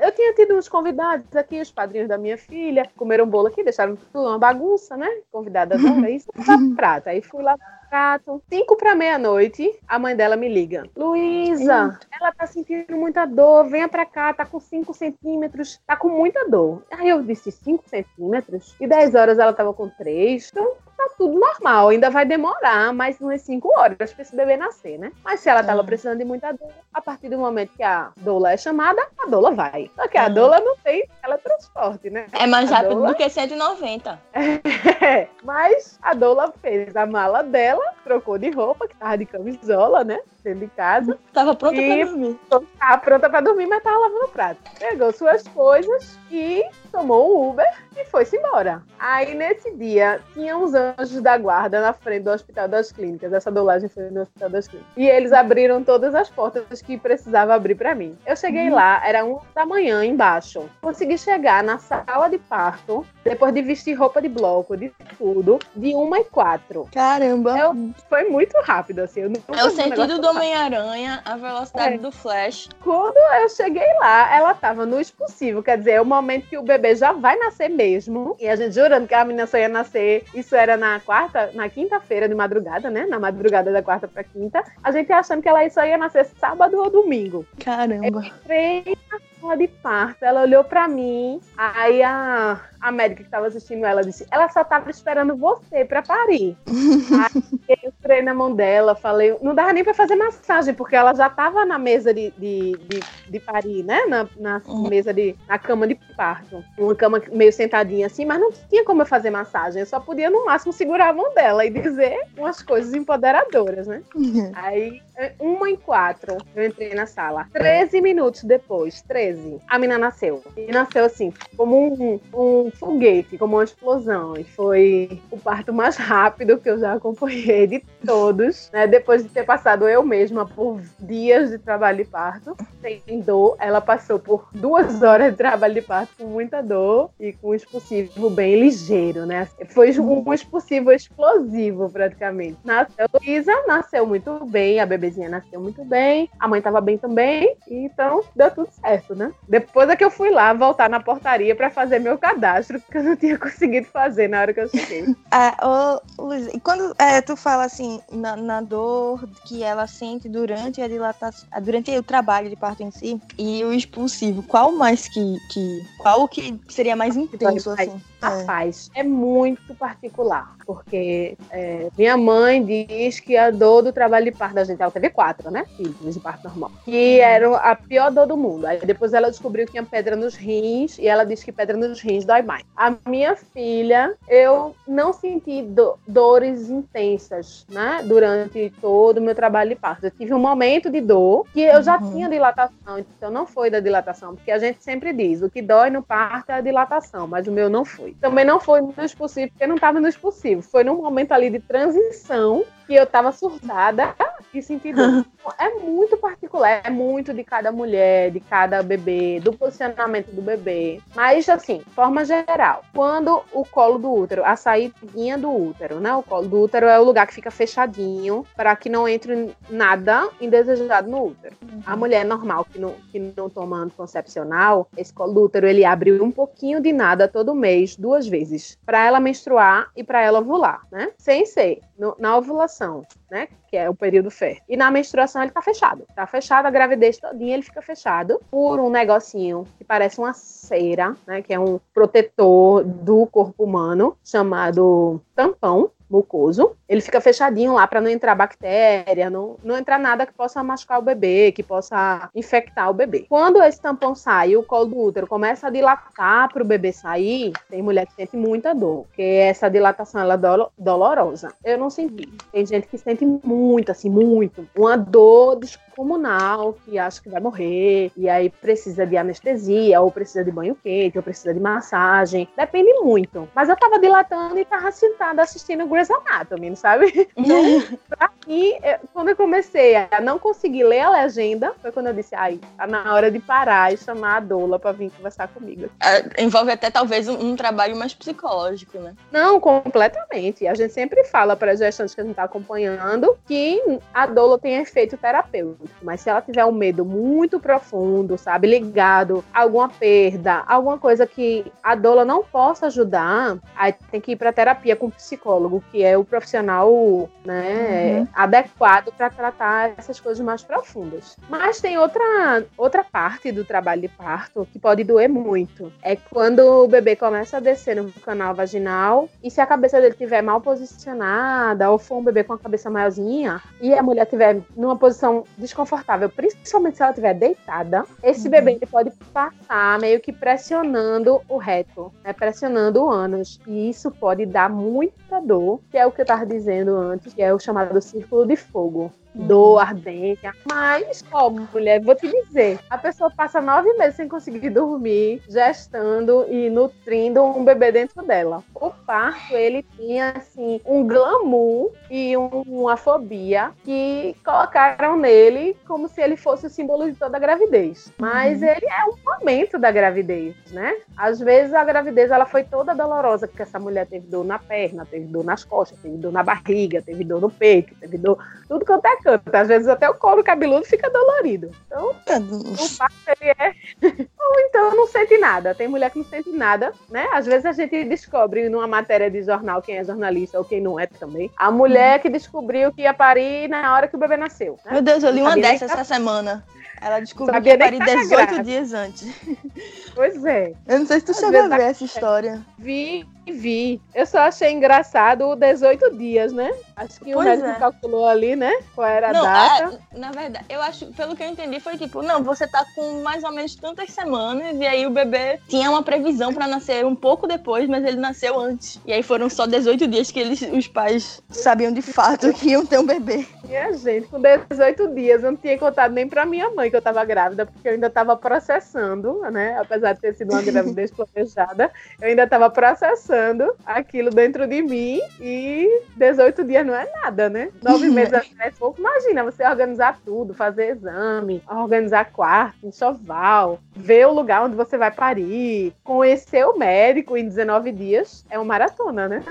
Eu 0.00 0.12
tinha 0.12 0.34
tido 0.34 0.54
uns 0.54 0.68
convidados 0.68 1.34
aqui, 1.34 1.60
os 1.60 1.70
padrinhos 1.70 2.08
da 2.08 2.18
minha 2.18 2.36
filha, 2.36 2.88
comeram 2.96 3.26
bolo 3.26 3.48
aqui, 3.48 3.62
deixaram 3.62 3.96
tudo 3.96 4.28
uma 4.28 4.38
bagunça, 4.38 4.96
né? 4.96 5.08
Convidada 5.30 5.78
da 5.78 6.10
isso, 6.10 6.28
lavar 6.36 6.58
prato. 6.76 7.08
Aí 7.08 7.22
fui 7.22 7.42
lá 7.42 7.56
prato. 7.92 8.42
Cinco 8.48 8.74
para 8.74 8.94
meia-noite, 8.94 9.70
a 9.86 9.98
mãe 9.98 10.16
dela 10.16 10.34
me 10.34 10.48
liga. 10.48 10.88
Luísa, 10.96 12.00
ela 12.10 12.32
tá 12.32 12.46
sentindo 12.46 12.96
muita 12.96 13.26
dor, 13.26 13.68
venha 13.68 13.86
pra 13.86 14.06
cá, 14.06 14.32
tá 14.32 14.46
com 14.46 14.58
cinco 14.58 14.94
centímetros, 14.94 15.78
tá 15.86 15.94
com 15.94 16.08
muita 16.08 16.48
dor. 16.48 16.82
Aí 16.90 17.10
eu 17.10 17.22
disse, 17.22 17.52
cinco 17.52 17.84
centímetros? 17.86 18.74
E 18.80 18.86
dez 18.86 19.14
horas 19.14 19.38
ela 19.38 19.52
tava 19.52 19.74
com 19.74 19.90
três. 19.90 20.48
Então, 20.50 20.72
tá 21.08 21.14
tudo 21.16 21.38
normal, 21.38 21.88
ainda 21.88 22.10
vai 22.10 22.24
demorar 22.24 22.92
mais 22.92 23.20
umas 23.20 23.40
5 23.42 23.68
horas 23.78 24.12
para 24.12 24.22
esse 24.22 24.34
bebê 24.34 24.56
nascer, 24.56 24.98
né? 24.98 25.12
Mas 25.24 25.40
se 25.40 25.48
ela 25.48 25.62
tava 25.62 25.82
precisando 25.84 26.18
de 26.18 26.24
muita 26.24 26.52
dor, 26.52 26.70
a 26.92 27.00
partir 27.00 27.28
do 27.28 27.38
momento 27.38 27.72
que 27.76 27.82
a 27.82 28.10
doula 28.16 28.52
é 28.52 28.56
chamada, 28.56 29.02
a 29.18 29.26
doula 29.26 29.50
vai. 29.50 29.90
Só 29.96 30.06
que 30.08 30.18
a 30.18 30.26
uhum. 30.26 30.34
doula 30.34 30.60
não 30.60 30.76
tem 30.78 31.08
teletransporte, 31.20 32.10
né? 32.10 32.26
É 32.32 32.46
mais 32.46 32.70
a 32.70 32.76
rápido 32.76 32.96
doula... 32.96 33.08
do 33.08 33.14
que 33.14 33.28
190. 33.28 34.20
É, 35.02 35.26
mas 35.42 35.98
a 36.00 36.14
doula 36.14 36.52
fez 36.62 36.94
a 36.94 37.04
mala 37.04 37.42
dela, 37.42 37.82
trocou 38.04 38.38
de 38.38 38.50
roupa, 38.50 38.86
que 38.86 38.94
tava 38.94 39.18
de 39.18 39.26
camisola, 39.26 40.04
né? 40.04 40.20
Dentro 40.42 40.60
de 40.60 40.68
casa. 40.68 41.18
Tava 41.32 41.54
pronta 41.54 41.80
e... 41.80 41.86
pra 41.86 42.04
dormir. 42.04 42.40
Tava 42.78 42.98
pronta 42.98 43.30
pra 43.30 43.40
dormir, 43.40 43.66
mas 43.66 43.82
tava 43.82 43.98
lavando 43.98 44.24
o 44.24 44.28
prato. 44.28 44.58
Pegou 44.78 45.12
suas 45.12 45.46
coisas 45.48 46.18
e 46.30 46.64
tomou 46.90 47.30
o 47.30 47.50
Uber 47.50 47.66
e 47.96 48.04
foi-se 48.04 48.36
embora. 48.36 48.82
Aí, 48.98 49.34
nesse 49.34 49.74
dia, 49.74 50.20
tinha 50.34 50.56
uns 50.56 50.72
anjos 50.74 51.20
da 51.20 51.36
guarda 51.36 51.80
na 51.80 51.92
frente 51.92 52.24
do 52.24 52.30
Hospital 52.30 52.68
das 52.68 52.92
Clínicas. 52.92 53.32
Essa 53.32 53.50
dolagem 53.50 53.88
foi 53.88 54.10
no 54.10 54.22
Hospital 54.22 54.50
das 54.50 54.68
Clínicas. 54.68 54.92
E 54.96 55.06
eles 55.08 55.32
abriram 55.32 55.82
todas 55.82 56.14
as 56.14 56.28
portas 56.28 56.80
que 56.80 56.98
precisava 56.98 57.54
abrir 57.54 57.74
para 57.74 57.94
mim. 57.94 58.16
Eu 58.26 58.36
cheguei 58.36 58.68
uhum. 58.68 58.74
lá, 58.74 59.02
era 59.06 59.24
uma 59.24 59.40
da 59.54 59.66
manhã 59.66 60.04
embaixo. 60.04 60.68
Consegui 60.80 61.18
chegar 61.18 61.62
na 61.62 61.78
sala 61.78 62.28
de 62.28 62.38
parto, 62.38 63.06
depois 63.24 63.52
de 63.54 63.62
vestir 63.62 63.94
roupa 63.94 64.20
de 64.20 64.28
bloco, 64.28 64.76
de 64.76 64.92
tudo, 65.18 65.58
de 65.74 65.94
uma 65.94 66.20
e 66.20 66.24
quatro. 66.24 66.88
Caramba! 66.92 67.58
Eu, 67.58 67.90
foi 68.08 68.24
muito 68.24 68.56
rápido, 68.62 69.00
assim. 69.00 69.22
é 69.22 69.64
o 69.64 69.70
sentido 69.70 70.18
do 70.18 70.31
Homem-Aranha, 70.32 71.22
a 71.24 71.36
velocidade 71.36 71.94
é. 71.94 71.98
do 71.98 72.10
Flash. 72.10 72.68
Quando 72.80 73.16
eu 73.42 73.48
cheguei 73.48 73.86
lá, 74.00 74.34
ela 74.34 74.54
tava 74.54 74.86
no 74.86 75.00
expulsivo, 75.00 75.62
quer 75.62 75.78
dizer, 75.78 75.92
é 75.92 76.00
o 76.00 76.04
momento 76.04 76.48
que 76.48 76.58
o 76.58 76.62
bebê 76.62 76.94
já 76.94 77.12
vai 77.12 77.36
nascer 77.36 77.68
mesmo. 77.68 78.36
E 78.40 78.48
a 78.48 78.56
gente 78.56 78.74
jurando 78.74 79.06
que 79.06 79.14
a 79.14 79.24
menina 79.24 79.46
só 79.46 79.58
ia 79.58 79.68
nascer. 79.68 80.24
Isso 80.34 80.56
era 80.56 80.76
na 80.76 81.00
quarta, 81.00 81.50
na 81.54 81.68
quinta-feira 81.68 82.28
de 82.28 82.34
madrugada, 82.34 82.90
né? 82.90 83.06
Na 83.06 83.18
madrugada 83.18 83.72
da 83.72 83.82
quarta 83.82 84.08
pra 84.08 84.24
quinta. 84.24 84.64
A 84.82 84.90
gente 84.90 85.12
achando 85.12 85.42
que 85.42 85.48
ela 85.48 85.68
só 85.70 85.84
ia 85.84 85.98
nascer 85.98 86.26
sábado 86.38 86.78
ou 86.78 86.90
domingo. 86.90 87.46
Caramba. 87.58 88.06
Eu 88.06 88.22
entrei 88.22 88.96
na 89.10 89.20
sala 89.42 89.56
de 89.56 89.66
parto, 89.66 90.24
ela 90.24 90.42
olhou 90.42 90.62
pra 90.62 90.86
mim, 90.86 91.40
aí 91.56 92.02
a, 92.02 92.60
a 92.80 92.92
médica 92.92 93.24
que 93.24 93.28
tava 93.28 93.48
assistindo 93.48 93.84
ela 93.84 94.02
disse: 94.02 94.26
ela 94.30 94.48
só 94.48 94.62
tava 94.62 94.88
esperando 94.88 95.36
você 95.36 95.84
pra 95.84 96.00
parir. 96.00 96.56
aí 97.68 97.76
eu 97.82 97.90
entrei 97.90 98.22
na 98.22 98.32
mão 98.32 98.54
dela, 98.54 98.94
falei, 98.94 99.36
não 99.42 99.54
dava 99.54 99.72
nem 99.72 99.82
pra 99.82 99.92
fazer 99.92 100.14
massagem, 100.14 100.72
porque 100.72 100.94
ela 100.94 101.12
já 101.12 101.28
tava 101.28 101.64
na 101.64 101.78
mesa 101.78 102.14
de, 102.14 102.32
de, 102.38 102.72
de, 102.72 103.00
de 103.28 103.40
parir, 103.40 103.82
né? 103.82 104.04
Na, 104.06 104.28
na 104.38 104.62
uhum. 104.66 104.88
mesa 104.88 105.12
de. 105.12 105.34
na 105.48 105.58
cama 105.58 105.86
de 105.86 105.96
parto. 106.16 106.64
Uma 106.78 106.94
cama 106.94 107.20
meio 107.32 107.52
sentadinha 107.52 108.06
assim, 108.06 108.24
mas 108.24 108.40
não 108.40 108.52
tinha 108.52 108.84
como 108.84 109.02
eu 109.02 109.06
fazer 109.06 109.30
massagem. 109.30 109.80
Eu 109.80 109.86
só 109.86 109.98
podia, 109.98 110.30
no 110.30 110.46
máximo, 110.46 110.72
segurar 110.72 111.08
a 111.08 111.12
mão 111.12 111.34
dela 111.34 111.66
e 111.66 111.70
dizer 111.70 112.16
umas 112.38 112.62
coisas 112.62 112.94
empoderadoras, 112.94 113.88
né? 113.88 114.02
Uhum. 114.14 114.52
Aí, 114.54 115.02
uma 115.40 115.68
em 115.68 115.76
quatro, 115.76 116.36
eu 116.54 116.64
entrei 116.64 116.94
na 116.94 117.06
sala. 117.06 117.48
Treze 117.52 118.00
minutos 118.00 118.44
depois, 118.44 119.02
treze 119.02 119.31
13, 119.32 119.60
a 119.68 119.78
menina 119.78 119.98
nasceu. 119.98 120.42
E 120.56 120.70
nasceu 120.70 121.04
assim, 121.04 121.32
como 121.56 121.92
um, 121.94 122.20
um 122.34 122.70
foguete, 122.72 123.38
como 123.38 123.56
uma 123.56 123.64
explosão. 123.64 124.36
E 124.36 124.44
foi 124.44 125.20
o 125.30 125.38
parto 125.38 125.72
mais 125.72 125.96
rápido 125.96 126.58
que 126.58 126.68
eu 126.68 126.78
já 126.78 126.94
acompanhei 126.94 127.66
de 127.66 127.84
todos, 128.04 128.70
né? 128.72 128.86
Depois 128.86 129.22
de 129.22 129.28
ter 129.28 129.44
passado 129.44 129.88
eu 129.88 130.02
mesma 130.02 130.46
por 130.46 130.80
dias 131.00 131.50
de 131.50 131.58
trabalho 131.58 131.98
de 131.98 132.04
parto, 132.04 132.56
sem 132.80 133.20
dor, 133.20 133.56
ela 133.58 133.80
passou 133.80 134.18
por 134.18 134.48
duas 134.52 135.02
horas 135.02 135.32
de 135.32 135.36
trabalho 135.36 135.74
de 135.74 135.82
parto 135.82 136.12
com 136.18 136.24
muita 136.24 136.62
dor 136.62 137.10
e 137.18 137.32
com 137.32 137.50
um 137.50 137.54
expulsivo 137.54 138.30
bem 138.30 138.60
ligeiro, 138.60 139.26
né? 139.26 139.48
Foi 139.68 139.90
um 139.98 140.32
expulsivo 140.32 140.90
explosivo, 140.92 141.88
praticamente. 141.90 142.58
Nasceu 142.64 143.06
Luísa, 143.14 143.52
nasceu 143.66 144.06
muito 144.06 144.44
bem, 144.46 144.80
a 144.80 144.86
bebezinha 144.86 145.28
nasceu 145.28 145.60
muito 145.60 145.84
bem, 145.84 146.28
a 146.38 146.48
mãe 146.48 146.60
tava 146.60 146.80
bem 146.80 146.98
também, 146.98 147.56
então 147.68 148.22
deu 148.34 148.50
tudo 148.50 148.68
certo 148.72 148.92
certo, 148.92 149.14
Depois 149.48 149.88
é 149.88 149.96
que 149.96 150.04
eu 150.04 150.10
fui 150.10 150.30
lá 150.30 150.52
voltar 150.52 150.88
na 150.88 151.00
portaria 151.00 151.54
para 151.54 151.70
fazer 151.70 151.98
meu 151.98 152.18
cadastro, 152.18 152.80
que 152.80 152.98
eu 152.98 153.02
não 153.02 153.16
tinha 153.16 153.38
conseguido 153.38 153.86
fazer 153.86 154.28
na 154.28 154.40
hora 154.40 154.54
que 154.54 154.60
eu 154.60 154.68
cheguei. 154.68 155.14
ah, 155.30 156.00
ô, 156.18 156.24
Luiz, 156.26 156.48
e 156.52 156.60
quando 156.60 156.94
é, 156.98 157.20
tu 157.20 157.36
fala 157.36 157.64
assim, 157.64 158.00
na, 158.10 158.36
na, 158.36 158.60
dor 158.60 159.28
que 159.46 159.62
ela 159.62 159.86
sente 159.86 160.28
durante 160.28 160.80
a 160.80 160.88
dilatação, 160.88 161.48
durante 161.60 161.90
o 161.96 162.02
trabalho 162.02 162.48
de 162.48 162.56
parto 162.56 162.82
em 162.82 162.90
si, 162.90 163.20
e 163.38 163.64
o 163.64 163.72
expulsivo, 163.72 164.42
qual 164.42 164.72
mais 164.72 165.08
que. 165.08 165.36
que 165.50 165.86
qual 165.98 166.26
que 166.28 166.58
seria 166.68 166.96
mais 166.96 167.16
intenso, 167.16 167.70
assim? 167.70 168.00
Rapaz, 168.22 168.88
é. 168.94 169.00
é 169.00 169.02
muito 169.02 169.74
particular, 169.74 170.54
porque 170.64 171.36
é, 171.50 171.88
minha 171.98 172.16
mãe 172.16 172.64
diz 172.64 173.18
que 173.18 173.36
a 173.36 173.50
dor 173.50 173.82
do 173.82 173.92
trabalho 173.92 174.26
de 174.26 174.30
parto 174.30 174.54
da 174.54 174.64
gente, 174.64 174.80
ela 174.80 174.92
teve 174.92 175.10
quatro, 175.10 175.50
né? 175.50 175.64
Filhos 175.76 176.14
de 176.14 176.20
parto 176.20 176.44
normal. 176.44 176.70
Que 176.84 177.18
uhum. 177.18 177.24
era 177.24 177.56
a 177.56 177.74
pior 177.74 178.12
dor 178.12 178.26
do 178.26 178.36
mundo. 178.36 178.66
Aí 178.66 178.78
depois 178.78 179.11
ela 179.12 179.30
descobriu 179.30 179.66
que 179.66 179.72
tinha 179.72 179.84
pedra 179.84 180.16
nos 180.16 180.34
rins 180.34 180.98
e 180.98 181.06
ela 181.06 181.24
disse 181.24 181.44
que 181.44 181.52
pedra 181.52 181.76
nos 181.76 182.00
rins 182.00 182.24
dói 182.24 182.42
mais. 182.42 182.64
A 182.76 182.94
minha 183.06 183.36
filha, 183.36 184.14
eu 184.28 184.74
não 184.86 185.12
senti 185.12 185.62
do, 185.62 185.98
dores 186.06 186.70
intensas, 186.70 187.66
né? 187.68 188.02
Durante 188.04 188.72
todo 188.80 189.18
o 189.18 189.20
meu 189.20 189.34
trabalho 189.34 189.70
de 189.70 189.76
parto. 189.76 190.04
Eu 190.04 190.10
tive 190.10 190.34
um 190.34 190.38
momento 190.38 190.90
de 190.90 191.00
dor 191.00 191.46
que 191.52 191.60
eu 191.60 191.82
já 191.82 191.98
uhum. 191.98 192.12
tinha 192.12 192.28
dilatação, 192.28 192.98
então 192.98 193.30
não 193.30 193.46
foi 193.46 193.70
da 193.70 193.80
dilatação, 193.80 194.34
porque 194.34 194.50
a 194.50 194.58
gente 194.58 194.82
sempre 194.82 195.12
diz, 195.12 195.42
o 195.42 195.50
que 195.50 195.62
dói 195.62 195.90
no 195.90 196.02
parto 196.02 196.50
é 196.50 196.54
a 196.54 196.60
dilatação, 196.60 197.26
mas 197.26 197.46
o 197.46 197.52
meu 197.52 197.68
não 197.68 197.84
foi. 197.84 198.14
Também 198.20 198.44
não 198.44 198.60
foi 198.60 198.80
no 198.80 198.94
expulsivo, 198.98 199.50
porque 199.52 199.66
não 199.66 199.76
estava 199.76 200.00
no 200.00 200.08
expulsivo. 200.08 200.62
Foi 200.62 200.84
num 200.84 201.02
momento 201.02 201.32
ali 201.32 201.50
de 201.50 201.60
transição 201.60 202.64
que 202.92 202.98
eu 202.98 203.06
tava 203.06 203.32
surtada 203.32 204.14
e 204.52 204.60
senti 204.60 204.92
dor. 204.92 205.24
é 205.58 205.70
muito 205.70 206.16
particular, 206.18 206.82
é 206.84 206.90
muito 206.90 207.32
de 207.32 207.42
cada 207.42 207.72
mulher, 207.72 208.30
de 208.30 208.38
cada 208.38 208.82
bebê, 208.82 209.40
do 209.40 209.52
posicionamento 209.52 210.30
do 210.30 210.42
bebê. 210.42 211.00
Mas, 211.14 211.48
assim, 211.48 211.80
forma 211.94 212.22
geral, 212.22 212.84
quando 212.92 213.42
o 213.50 213.64
colo 213.64 213.98
do 213.98 214.12
útero, 214.12 214.44
a 214.44 214.56
saída 214.56 214.94
do 215.38 215.50
útero, 215.50 216.00
né? 216.00 216.14
O 216.14 216.22
colo 216.22 216.48
do 216.48 216.60
útero 216.60 216.86
é 216.86 217.00
o 217.00 217.04
lugar 217.04 217.26
que 217.26 217.32
fica 217.32 217.50
fechadinho 217.50 218.44
para 218.54 218.76
que 218.76 218.90
não 218.90 219.08
entre 219.08 219.54
nada 219.70 220.28
indesejado 220.38 221.10
no 221.10 221.28
útero. 221.28 221.56
Uhum. 221.62 221.82
A 221.86 221.96
mulher 221.96 222.26
normal 222.26 222.66
que 222.66 222.78
não, 222.78 222.94
que 223.10 223.18
não 223.18 223.48
toma 223.48 223.78
anticoncepcional, 223.78 224.86
esse 224.98 225.12
colo 225.14 225.32
do 225.32 225.42
útero 225.44 225.66
ele 225.66 225.84
abre 225.84 226.12
um 226.20 226.30
pouquinho 226.30 226.80
de 226.80 226.92
nada 226.92 227.26
todo 227.26 227.54
mês, 227.54 227.96
duas 227.96 228.26
vezes, 228.26 228.78
para 228.84 229.06
ela 229.06 229.18
menstruar 229.18 229.90
e 229.96 230.04
para 230.04 230.20
ela 230.20 230.40
ovular, 230.40 230.82
né? 230.90 231.10
Sem 231.16 231.46
ser 231.46 231.80
no, 232.02 232.16
na 232.18 232.36
ovulação, 232.36 232.81
né? 233.30 233.48
Que 233.68 233.76
é 233.76 233.88
o 233.88 233.94
período 233.94 234.30
fértil. 234.30 234.64
E 234.68 234.76
na 234.76 234.90
menstruação 234.90 235.42
ele 235.42 235.50
tá 235.50 235.62
fechado. 235.62 236.04
Tá 236.14 236.26
fechado, 236.26 236.66
a 236.66 236.70
gravidez 236.70 237.18
todinha 237.18 237.54
ele 237.54 237.62
fica 237.62 237.82
fechado 237.82 238.40
por 238.50 238.80
um 238.80 238.90
negocinho 238.90 239.66
que 239.78 239.84
parece 239.84 240.18
uma 240.18 240.32
cera, 240.32 241.16
né? 241.26 241.42
Que 241.42 241.54
é 241.54 241.58
um 241.58 241.80
protetor 241.94 242.84
do 242.84 243.26
corpo 243.26 243.64
humano, 243.64 244.16
chamado 244.24 245.20
tampão 245.34 245.90
mucoso. 246.12 246.76
Ele 246.88 247.00
fica 247.00 247.20
fechadinho 247.20 247.74
lá 247.74 247.86
para 247.86 248.00
não 248.00 248.10
entrar 248.10 248.34
bactéria, 248.34 249.30
não, 249.30 249.56
não 249.64 249.76
entrar 249.76 249.98
nada 249.98 250.26
que 250.26 250.32
possa 250.32 250.62
machucar 250.62 250.98
o 250.98 251.02
bebê, 251.02 251.50
que 251.52 251.62
possa 251.62 252.28
infectar 252.34 252.90
o 252.90 252.94
bebê. 252.94 253.26
Quando 253.28 253.62
esse 253.62 253.80
tampão 253.80 254.14
sai, 254.14 254.56
o 254.56 254.62
colo 254.62 254.86
do 254.86 254.98
útero 254.98 255.26
começa 255.26 255.66
a 255.66 255.70
dilatar 255.70 256.52
para 256.52 256.62
o 256.62 256.66
bebê 256.66 256.92
sair, 256.92 257.52
tem 257.70 257.82
mulher 257.82 258.06
que 258.06 258.14
sente 258.14 258.36
muita 258.36 258.74
dor, 258.74 259.04
porque 259.06 259.22
essa 259.22 259.68
dilatação 259.68 260.20
ela 260.20 260.34
é 260.34 260.70
dolorosa. 260.78 261.52
Eu 261.64 261.78
não 261.78 261.88
senti. 261.88 262.28
Tem 262.52 262.66
gente 262.66 262.86
que 262.86 262.98
sente 262.98 263.24
muito, 263.24 263.90
assim, 263.90 264.10
muito. 264.10 264.68
Uma 264.76 264.96
dor 264.96 265.56
descomunal, 265.92 266.74
que 266.84 266.98
acha 266.98 267.22
que 267.22 267.28
vai 267.28 267.40
morrer, 267.40 268.10
e 268.16 268.28
aí 268.28 268.48
precisa 268.48 269.06
de 269.06 269.16
anestesia, 269.16 270.00
ou 270.00 270.10
precisa 270.10 270.42
de 270.42 270.50
banho 270.50 270.74
quente, 270.74 271.18
ou 271.18 271.22
precisa 271.22 271.52
de 271.52 271.60
massagem. 271.60 272.48
Depende 272.56 272.92
muito. 273.00 273.48
Mas 273.54 273.68
eu 273.68 273.76
tava 273.76 273.98
dilatando 273.98 274.58
e 274.58 274.64
tava 274.64 274.90
sentada 274.90 275.42
assistindo 275.42 275.86
Grey's 275.86 276.10
Anatomy, 276.10 276.74
sabe? 276.76 277.28
Então, 277.42 277.98
pra 278.08 278.30
mim, 278.46 278.72
quando 279.12 279.30
eu 279.30 279.36
comecei 279.36 279.96
a 279.96 280.20
não 280.20 280.38
conseguir 280.38 280.84
ler 280.84 281.00
a 281.00 281.10
legenda, 281.10 281.74
foi 281.82 281.90
quando 281.90 282.06
eu 282.06 282.14
disse, 282.14 282.34
ai, 282.34 282.58
tá 282.76 282.86
na 282.86 283.12
hora 283.12 283.30
de 283.30 283.40
parar 283.40 283.92
e 283.92 283.96
chamar 283.96 284.36
a 284.36 284.40
doula 284.40 284.78
pra 284.78 284.92
vir 284.92 285.10
conversar 285.10 285.48
comigo. 285.48 285.90
É, 286.00 286.42
envolve 286.42 286.70
até 286.70 286.88
talvez 286.88 287.28
um, 287.28 287.34
um, 287.34 287.56
trabalho 287.56 287.96
mais 287.96 288.14
psicológico, 288.14 288.98
né? 288.98 289.14
Não, 289.30 289.58
completamente. 289.58 290.66
A 290.66 290.74
gente 290.74 290.92
sempre 290.92 291.24
fala 291.24 291.56
para 291.56 291.72
as 291.72 291.80
gestantes 291.80 292.14
que 292.14 292.20
a 292.20 292.24
gente 292.24 292.36
tá 292.36 292.44
acompanhando 292.44 293.36
que 293.46 293.82
a 294.14 294.26
doula 294.26 294.58
tem 294.58 294.76
efeito 294.76 295.16
terapêutico, 295.16 295.81
mas 296.02 296.20
se 296.20 296.30
ela 296.30 296.40
tiver 296.40 296.64
um 296.64 296.72
medo 296.72 297.04
muito 297.04 297.60
profundo, 297.60 298.36
sabe, 298.36 298.68
ligado 298.68 299.44
a 299.52 299.62
alguma 299.62 299.88
perda, 299.88 300.62
alguma 300.66 300.98
coisa 300.98 301.26
que 301.26 301.64
a 301.82 301.94
doula 301.94 302.24
não 302.24 302.42
possa 302.42 302.86
ajudar, 302.86 303.58
aí 303.76 303.94
tem 304.10 304.20
que 304.20 304.32
ir 304.32 304.36
para 304.36 304.52
terapia 304.52 304.96
com 304.96 305.06
um 305.06 305.10
psicólogo, 305.10 305.82
que 305.90 306.02
é 306.02 306.16
o 306.16 306.24
profissional 306.24 307.28
né, 307.44 308.20
uhum. 308.20 308.28
adequado 308.34 309.12
para 309.16 309.30
tratar 309.30 309.92
essas 309.96 310.20
coisas 310.20 310.44
mais 310.44 310.62
profundas. 310.62 311.36
Mas 311.48 311.80
tem 311.80 311.98
outra, 311.98 312.64
outra 312.76 313.04
parte 313.04 313.52
do 313.52 313.64
trabalho 313.64 314.02
de 314.02 314.08
parto 314.08 314.66
que 314.72 314.78
pode 314.78 315.04
doer 315.04 315.28
muito. 315.28 315.92
É 316.02 316.16
quando 316.16 316.60
o 316.60 316.88
bebê 316.88 317.16
começa 317.16 317.56
a 317.56 317.60
descer 317.60 317.96
no 317.96 318.10
canal 318.12 318.54
vaginal 318.54 319.28
e 319.42 319.50
se 319.50 319.60
a 319.60 319.66
cabeça 319.66 320.00
dele 320.00 320.12
estiver 320.12 320.42
mal 320.42 320.60
posicionada 320.60 321.90
ou 321.90 321.98
for 321.98 322.18
um 322.18 322.24
bebê 322.24 322.44
com 322.44 322.52
a 322.52 322.58
cabeça 322.58 322.90
maiorzinha 322.90 323.60
e 323.80 323.94
a 323.94 324.02
mulher 324.02 324.24
estiver 324.24 324.60
numa 324.76 324.96
posição 324.96 325.44
desconfortável, 325.72 326.28
principalmente 326.28 326.96
se 326.96 327.02
ela 327.02 327.10
estiver 327.10 327.34
deitada, 327.34 328.04
esse 328.22 328.44
uhum. 328.44 328.50
bebê 328.50 328.72
ele 328.72 328.86
pode 328.86 329.10
passar 329.32 329.98
meio 329.98 330.20
que 330.20 330.32
pressionando 330.32 331.40
o 331.48 331.56
reto, 331.56 332.12
né, 332.22 332.32
pressionando 332.32 333.02
o 333.02 333.10
ânus. 333.10 333.58
E 333.66 333.88
isso 333.88 334.10
pode 334.10 334.44
dar 334.46 334.68
muita 334.68 335.40
dor, 335.40 335.80
que 335.90 335.96
é 335.96 336.06
o 336.06 336.12
que 336.12 336.20
eu 336.20 336.24
estava 336.24 336.46
dizendo 336.46 336.94
antes, 336.94 337.32
que 337.32 337.42
é 337.42 337.52
o 337.52 337.58
chamado 337.58 338.00
círculo 338.00 338.46
de 338.46 338.56
fogo 338.56 339.10
dor 339.34 339.80
ardente. 339.80 340.48
Mas, 340.68 341.24
ó, 341.32 341.50
mulher, 341.50 342.00
vou 342.00 342.14
te 342.14 342.28
dizer, 342.28 342.78
a 342.88 342.98
pessoa 342.98 343.30
passa 343.30 343.60
nove 343.60 343.92
meses 343.94 344.16
sem 344.16 344.28
conseguir 344.28 344.70
dormir, 344.70 345.42
gestando 345.48 346.46
e 346.48 346.70
nutrindo 346.70 347.42
um 347.42 347.64
bebê 347.64 347.92
dentro 347.92 348.22
dela. 348.24 348.62
O 348.74 348.90
parto, 348.90 349.54
ele 349.54 349.84
tinha, 349.96 350.30
assim, 350.36 350.80
um 350.84 351.06
glamour 351.06 351.92
e 352.10 352.36
um, 352.36 352.62
uma 352.66 352.96
fobia 352.96 353.72
que 353.84 354.36
colocaram 354.44 355.16
nele 355.16 355.76
como 355.86 356.08
se 356.08 356.20
ele 356.20 356.36
fosse 356.36 356.66
o 356.66 356.70
símbolo 356.70 357.10
de 357.10 357.16
toda 357.16 357.36
a 357.36 357.40
gravidez. 357.40 358.12
Mas 358.18 358.60
uhum. 358.60 358.68
ele 358.68 358.86
é 358.86 359.04
um 359.04 359.16
momento 359.24 359.78
da 359.78 359.90
gravidez, 359.90 360.54
né? 360.70 360.96
Às 361.16 361.40
vezes 361.40 361.74
a 361.74 361.84
gravidez, 361.84 362.30
ela 362.30 362.46
foi 362.46 362.64
toda 362.64 362.94
dolorosa, 362.94 363.46
porque 363.46 363.62
essa 363.62 363.78
mulher 363.78 364.06
teve 364.06 364.26
dor 364.26 364.44
na 364.44 364.58
perna, 364.58 365.06
teve 365.06 365.26
dor 365.26 365.44
nas 365.44 365.64
costas, 365.64 365.98
teve 366.00 366.16
dor 366.16 366.32
na 366.32 366.42
barriga, 366.42 367.02
teve 367.02 367.24
dor 367.24 367.40
no 367.40 367.50
peito, 367.50 367.94
teve 367.96 368.18
dor 368.18 368.38
tudo 368.68 368.84
quanto 368.86 369.04
é 369.06 369.21
canto. 369.22 369.54
Às 369.54 369.68
vezes 369.68 369.88
até 369.88 370.08
o 370.08 370.14
couro 370.14 370.42
cabeludo 370.42 370.84
fica 370.84 371.10
dolorido. 371.10 371.70
Então, 371.86 372.10
o 372.10 372.96
parto 372.98 373.14
ele 373.40 373.50
é. 373.50 373.74
Ou 374.42 374.60
então 374.60 374.94
não 374.94 375.06
sente 375.06 375.38
nada. 375.38 375.74
Tem 375.74 375.88
mulher 375.88 376.10
que 376.10 376.18
não 376.18 376.24
sente 376.26 376.50
nada, 376.50 376.92
né? 377.08 377.28
Às 377.32 377.46
vezes 377.46 377.64
a 377.64 377.72
gente 377.72 378.04
descobre 378.04 378.68
numa 378.68 378.86
matéria 378.86 379.30
de 379.30 379.42
jornal 379.42 379.80
quem 379.80 379.96
é 379.96 380.04
jornalista 380.04 380.58
ou 380.58 380.64
quem 380.64 380.80
não 380.80 380.98
é 380.98 381.06
também. 381.06 381.50
A 381.56 381.70
mulher 381.70 382.20
que 382.20 382.28
descobriu 382.28 382.92
que 382.92 383.02
ia 383.02 383.14
parir 383.14 383.68
na 383.68 383.94
hora 383.94 384.08
que 384.08 384.16
o 384.16 384.18
bebê 384.18 384.36
nasceu. 384.36 384.78
Né? 384.84 384.92
Meu 384.92 385.02
Deus, 385.02 385.22
eu 385.22 385.30
li 385.30 385.40
uma 385.40 385.56
dessas 385.56 385.90
essa 385.90 386.04
semana. 386.04 386.64
Ela 387.00 387.18
descobriu 387.18 387.54
Sabia 387.54 387.76
que 387.76 387.82
ia 387.82 387.98
parir 387.98 388.20
18 388.20 388.62
dias 388.62 388.92
antes. 388.92 389.28
Pois 390.14 390.44
é. 390.44 390.74
Eu 390.86 390.98
não 390.98 391.06
sei 391.06 391.20
se 391.20 391.24
tu 391.26 391.32
Às 391.32 391.38
chegou 391.38 391.62
a 391.62 391.68
ver 391.68 391.80
essa 391.84 392.04
história. 392.04 392.62
Vi, 392.78 393.26
vi. 393.46 393.98
Eu 394.14 394.26
só 394.26 394.40
achei 394.40 394.70
engraçado 394.70 395.48
o 395.48 395.56
18 395.56 396.16
dias, 396.18 396.52
né? 396.52 396.70
Acho 396.96 397.20
que 397.20 397.32
pois 397.32 397.46
o 397.46 397.50
médico 397.50 397.68
é. 397.68 397.74
calculou 397.74 398.26
ali, 398.26 398.54
né? 398.54 398.72
Qual 398.94 399.06
era 399.06 399.32
não, 399.32 399.44
a 399.46 399.52
data. 399.52 400.00
É, 400.12 400.18
na 400.18 400.30
verdade, 400.30 400.64
eu 400.68 400.80
acho, 400.82 401.06
pelo 401.12 401.34
que 401.34 401.42
eu 401.42 401.48
entendi, 401.48 401.80
foi 401.80 401.96
tipo, 401.96 402.22
não, 402.22 402.42
você 402.42 402.66
tá 402.66 402.84
com 402.94 403.22
mais 403.22 403.42
ou 403.44 403.52
menos 403.52 403.74
tantas 403.74 404.10
semanas, 404.10 404.76
e 404.78 404.86
aí 404.86 405.06
o 405.06 405.10
bebê 405.10 405.58
tinha 405.68 405.90
uma 405.90 406.02
previsão 406.02 406.52
para 406.52 406.66
nascer 406.66 407.04
um 407.04 407.14
pouco 407.14 407.46
depois, 407.46 407.88
mas 407.88 408.04
ele 408.04 408.18
nasceu 408.18 408.58
antes. 408.58 409.00
E 409.06 409.12
aí 409.12 409.22
foram 409.22 409.48
só 409.48 409.66
18 409.66 410.06
dias 410.06 410.30
que 410.30 410.40
eles, 410.40 410.60
os 410.62 410.88
pais 410.88 411.42
sabiam 411.50 411.92
de 411.92 412.02
fato 412.02 412.52
que 412.52 412.70
iam 412.70 412.84
ter 412.84 412.98
um 412.98 413.06
bebê. 413.06 413.46
E 413.68 413.76
a 413.76 413.92
gente, 413.92 414.28
com 414.28 414.40
18 414.40 415.14
dias, 415.14 415.42
eu 415.42 415.52
não 415.52 415.56
tinha 415.56 415.78
contado 415.78 416.12
nem 416.12 416.28
pra 416.28 416.44
minha 416.44 416.70
mãe 416.70 416.90
que 416.90 416.96
eu 416.96 417.02
tava 417.02 417.24
grávida, 417.24 417.64
porque 417.64 417.88
eu 417.88 417.92
ainda 417.92 418.10
tava 418.10 418.36
processando, 418.36 419.40
né? 419.50 419.78
Apesar 419.80 420.12
de 420.12 420.20
ter 420.20 420.34
sido 420.34 420.52
uma 420.52 420.60
gravidez 420.62 421.10
planejada, 421.10 421.90
eu 422.20 422.28
ainda 422.28 422.46
tava 422.46 422.68
processando 422.68 423.74
aquilo 423.86 424.30
dentro 424.30 424.66
de 424.66 424.82
mim 424.82 425.20
e 425.40 426.02
18 426.16 426.64
dias 426.64 426.81
não 426.84 426.94
é 426.94 427.10
nada, 427.22 427.48
né? 427.48 427.70
Nove 427.82 428.08
meses 428.08 428.32
é 428.58 428.70
pouco. 428.70 429.00
Imagina 429.00 429.44
você 429.44 429.66
organizar 429.66 430.18
tudo, 430.24 430.54
fazer 430.54 430.90
exame, 430.90 431.62
organizar 431.68 432.32
quarto, 432.32 432.86
enxoval, 432.86 433.78
ver 433.94 434.26
o 434.26 434.32
lugar 434.32 434.64
onde 434.64 434.76
você 434.76 434.96
vai 434.98 435.10
parir, 435.10 435.94
conhecer 436.02 436.64
o 436.66 436.76
médico 436.78 437.36
em 437.36 437.44
19 437.44 437.92
dias. 437.92 438.44
É 438.50 438.58
uma 438.58 438.64
maratona, 438.64 439.28
né? 439.28 439.42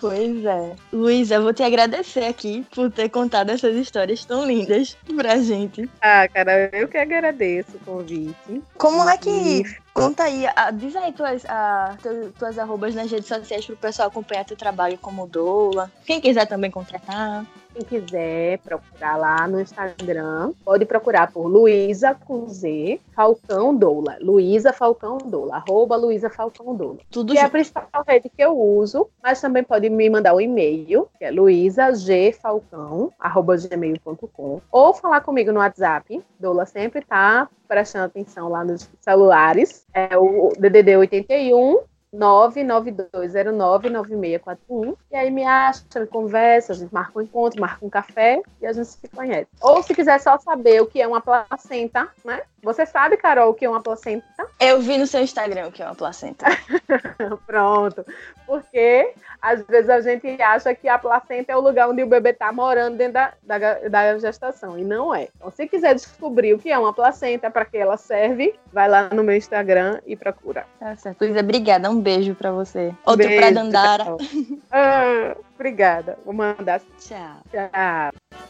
Pois 0.00 0.44
é. 0.44 0.76
Luísa, 0.90 1.34
eu 1.34 1.42
vou 1.42 1.52
te 1.52 1.62
agradecer 1.62 2.24
aqui 2.24 2.66
por 2.74 2.90
ter 2.90 3.10
contado 3.10 3.50
essas 3.50 3.76
histórias 3.76 4.24
tão 4.24 4.46
lindas 4.46 4.96
pra 5.14 5.36
gente. 5.38 5.88
Ah, 6.00 6.26
cara, 6.26 6.70
eu 6.72 6.88
que 6.88 6.96
agradeço 6.96 7.76
o 7.76 7.80
convite. 7.80 8.62
Como 8.78 9.06
é 9.08 9.18
que. 9.18 9.62
Conta 9.92 10.22
aí, 10.22 10.46
a, 10.56 10.70
diz 10.70 10.96
aí 10.96 11.12
tuas, 11.12 11.44
a, 11.46 11.96
tuas, 12.00 12.32
tuas 12.38 12.58
arrobas 12.58 12.94
nas 12.94 13.10
redes 13.10 13.26
sociais 13.26 13.66
pro 13.66 13.76
pessoal 13.76 14.08
acompanhar 14.08 14.44
teu 14.44 14.56
trabalho 14.56 14.96
como 14.96 15.26
doula. 15.26 15.90
Quem 16.06 16.20
quiser 16.20 16.46
também 16.46 16.70
contratar. 16.70 17.44
Quem 17.72 17.82
quiser 17.84 18.58
procurar 18.58 19.16
lá 19.16 19.46
no 19.46 19.60
Instagram, 19.60 20.52
pode 20.64 20.84
procurar 20.84 21.30
por 21.30 21.46
Luísa 21.46 22.14
com 22.14 22.48
Z, 22.48 23.00
Falcão 23.14 23.74
Doula. 23.74 24.18
Luísa 24.20 24.72
Falcão 24.72 25.18
Doula, 25.18 25.56
arroba 25.56 25.96
Luísa 25.96 26.28
Falcão 26.28 26.74
Doula. 26.74 26.98
Tudo 27.10 27.32
que 27.32 27.38
junto. 27.38 27.44
é 27.44 27.46
a 27.46 27.50
principal 27.50 28.04
rede 28.06 28.28
que 28.28 28.42
eu 28.42 28.58
uso, 28.58 29.08
mas 29.22 29.40
também 29.40 29.62
pode 29.62 29.88
me 29.88 30.10
mandar 30.10 30.34
um 30.34 30.40
e-mail, 30.40 31.08
que 31.18 31.24
é 31.24 31.30
luisagfalcão, 31.30 33.12
ou 34.72 34.94
falar 34.94 35.20
comigo 35.20 35.52
no 35.52 35.60
WhatsApp. 35.60 36.22
Doula 36.38 36.66
sempre 36.66 37.02
tá 37.02 37.48
prestando 37.68 38.06
atenção 38.06 38.48
lá 38.48 38.64
nos 38.64 38.90
celulares. 39.00 39.86
É 39.94 40.18
o 40.18 40.52
DDD 40.58 40.96
81 40.96 41.80
992099641. 42.14 44.96
E 45.10 45.16
aí 45.16 45.30
me 45.30 45.44
acha, 45.44 46.06
conversa, 46.06 46.72
a 46.72 46.76
gente 46.76 46.92
marca 46.92 47.18
um 47.18 47.22
encontro, 47.22 47.60
marca 47.60 47.84
um 47.84 47.90
café 47.90 48.40
e 48.60 48.66
a 48.66 48.72
gente 48.72 48.88
se 48.88 49.08
conhece. 49.08 49.48
Ou 49.60 49.82
se 49.82 49.94
quiser 49.94 50.20
só 50.20 50.38
saber 50.38 50.82
o 50.82 50.86
que 50.86 51.00
é 51.00 51.06
uma 51.06 51.20
placenta, 51.20 52.08
né? 52.24 52.42
Você 52.62 52.84
sabe, 52.84 53.16
Carol, 53.16 53.50
o 53.50 53.54
que 53.54 53.64
é 53.64 53.70
uma 53.70 53.82
placenta? 53.82 54.46
Eu 54.58 54.80
vi 54.80 54.98
no 54.98 55.06
seu 55.06 55.22
Instagram 55.22 55.68
o 55.68 55.72
que 55.72 55.82
é 55.82 55.86
uma 55.86 55.94
placenta. 55.94 56.46
Pronto. 57.46 58.04
Porque 58.46 59.14
às 59.40 59.62
vezes 59.62 59.88
a 59.88 60.00
gente 60.00 60.40
acha 60.42 60.74
que 60.74 60.88
a 60.88 60.98
placenta 60.98 61.52
é 61.52 61.56
o 61.56 61.60
lugar 61.60 61.88
onde 61.88 62.02
o 62.02 62.06
bebê 62.06 62.30
está 62.30 62.52
morando 62.52 62.96
dentro 62.96 63.14
da, 63.14 63.32
da, 63.42 63.58
da, 63.88 64.18
gestação. 64.18 64.78
E 64.78 64.84
não 64.84 65.14
é. 65.14 65.28
Então, 65.36 65.50
se 65.50 65.66
quiser 65.66 65.94
descobrir 65.94 66.54
o 66.54 66.58
que 66.58 66.70
é 66.70 66.78
uma 66.78 66.92
placenta, 66.92 67.50
para 67.50 67.64
que 67.64 67.78
ela 67.78 67.96
serve, 67.96 68.54
vai 68.72 68.88
lá 68.88 69.08
no 69.08 69.24
meu 69.24 69.36
Instagram 69.36 70.00
e 70.06 70.16
procura. 70.16 70.66
Tá 70.78 70.94
certo. 70.96 71.22
Luísa, 71.22 71.40
obrigada. 71.40 71.90
Um 71.90 72.00
beijo 72.00 72.34
para 72.34 72.50
você. 72.50 72.92
Outro 73.06 73.28
pra 73.36 73.50
Dandara. 73.50 74.16
Ah, 74.70 75.36
obrigada. 75.54 76.18
Vou 76.24 76.34
mandar. 76.34 76.80
Tchau. 76.98 77.40
Tchau. 77.50 78.49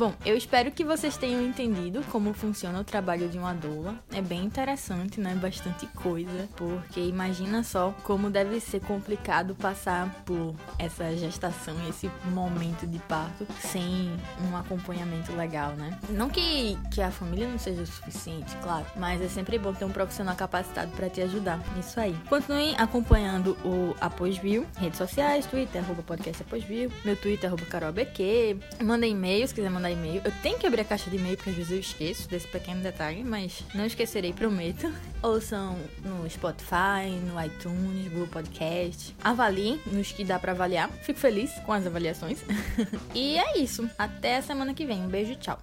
Bom, 0.00 0.14
eu 0.24 0.34
espero 0.34 0.70
que 0.70 0.82
vocês 0.82 1.18
tenham 1.18 1.42
entendido 1.42 2.02
como 2.10 2.32
funciona 2.32 2.80
o 2.80 2.84
trabalho 2.84 3.28
de 3.28 3.36
uma 3.36 3.52
doula. 3.52 3.96
É 4.10 4.22
bem 4.22 4.46
interessante, 4.46 5.20
né? 5.20 5.34
Bastante 5.34 5.86
coisa, 5.88 6.48
porque 6.56 7.00
imagina 7.00 7.62
só 7.62 7.94
como 8.02 8.30
deve 8.30 8.60
ser 8.60 8.80
complicado 8.80 9.54
passar 9.54 10.22
por 10.24 10.54
essa 10.78 11.14
gestação, 11.14 11.76
esse 11.86 12.10
momento 12.32 12.86
de 12.86 12.98
parto 13.00 13.46
sem 13.60 14.10
um 14.50 14.56
acompanhamento 14.56 15.36
legal, 15.36 15.72
né? 15.72 15.98
Não 16.08 16.30
que, 16.30 16.78
que 16.90 17.02
a 17.02 17.10
família 17.10 17.46
não 17.46 17.58
seja 17.58 17.82
o 17.82 17.86
suficiente, 17.86 18.56
claro, 18.62 18.86
mas 18.96 19.20
é 19.20 19.28
sempre 19.28 19.58
bom 19.58 19.74
ter 19.74 19.84
um 19.84 19.92
profissional 19.92 20.34
capacitado 20.34 20.90
para 20.92 21.10
te 21.10 21.20
ajudar. 21.20 21.60
Isso 21.78 22.00
aí. 22.00 22.16
Continuem 22.26 22.74
acompanhando 22.78 23.54
o 23.62 23.94
Após-View, 24.00 24.64
redes 24.78 24.96
sociais, 24.96 25.44
Twitter, 25.44 25.84
arroba 25.84 26.02
podcast 26.02 26.42
Após-View, 26.42 26.90
meu 27.04 27.16
Twitter, 27.16 27.50
arroba. 27.50 27.66
Mandem 28.82 29.12
e-mail 29.12 29.46
se 29.46 29.54
quiser 29.54 29.68
mandar 29.90 29.92
e-mail. 29.92 30.22
Eu 30.24 30.32
tenho 30.42 30.58
que 30.58 30.66
abrir 30.66 30.80
a 30.80 30.84
caixa 30.84 31.10
de 31.10 31.16
e-mail 31.16 31.36
porque 31.36 31.50
às 31.50 31.56
vezes 31.56 31.72
eu 31.72 31.80
esqueço 31.80 32.28
desse 32.28 32.46
pequeno 32.46 32.82
detalhe, 32.82 33.22
mas 33.24 33.64
não 33.74 33.84
esquecerei, 33.84 34.32
prometo. 34.32 34.92
Ouçam 35.22 35.78
no 36.04 36.28
Spotify, 36.28 37.10
no 37.26 37.42
iTunes, 37.42 38.10
Google 38.10 38.28
Podcast. 38.28 39.14
Avaliem 39.22 39.80
nos 39.86 40.12
que 40.12 40.24
dá 40.24 40.38
para 40.38 40.52
avaliar. 40.52 40.90
Fico 41.02 41.18
feliz 41.18 41.52
com 41.66 41.72
as 41.72 41.86
avaliações. 41.86 42.38
e 43.14 43.38
é 43.38 43.58
isso. 43.58 43.88
Até 43.98 44.36
a 44.36 44.42
semana 44.42 44.74
que 44.74 44.86
vem. 44.86 45.02
Um 45.02 45.08
beijo 45.08 45.32
e 45.32 45.36
tchau. 45.36 45.58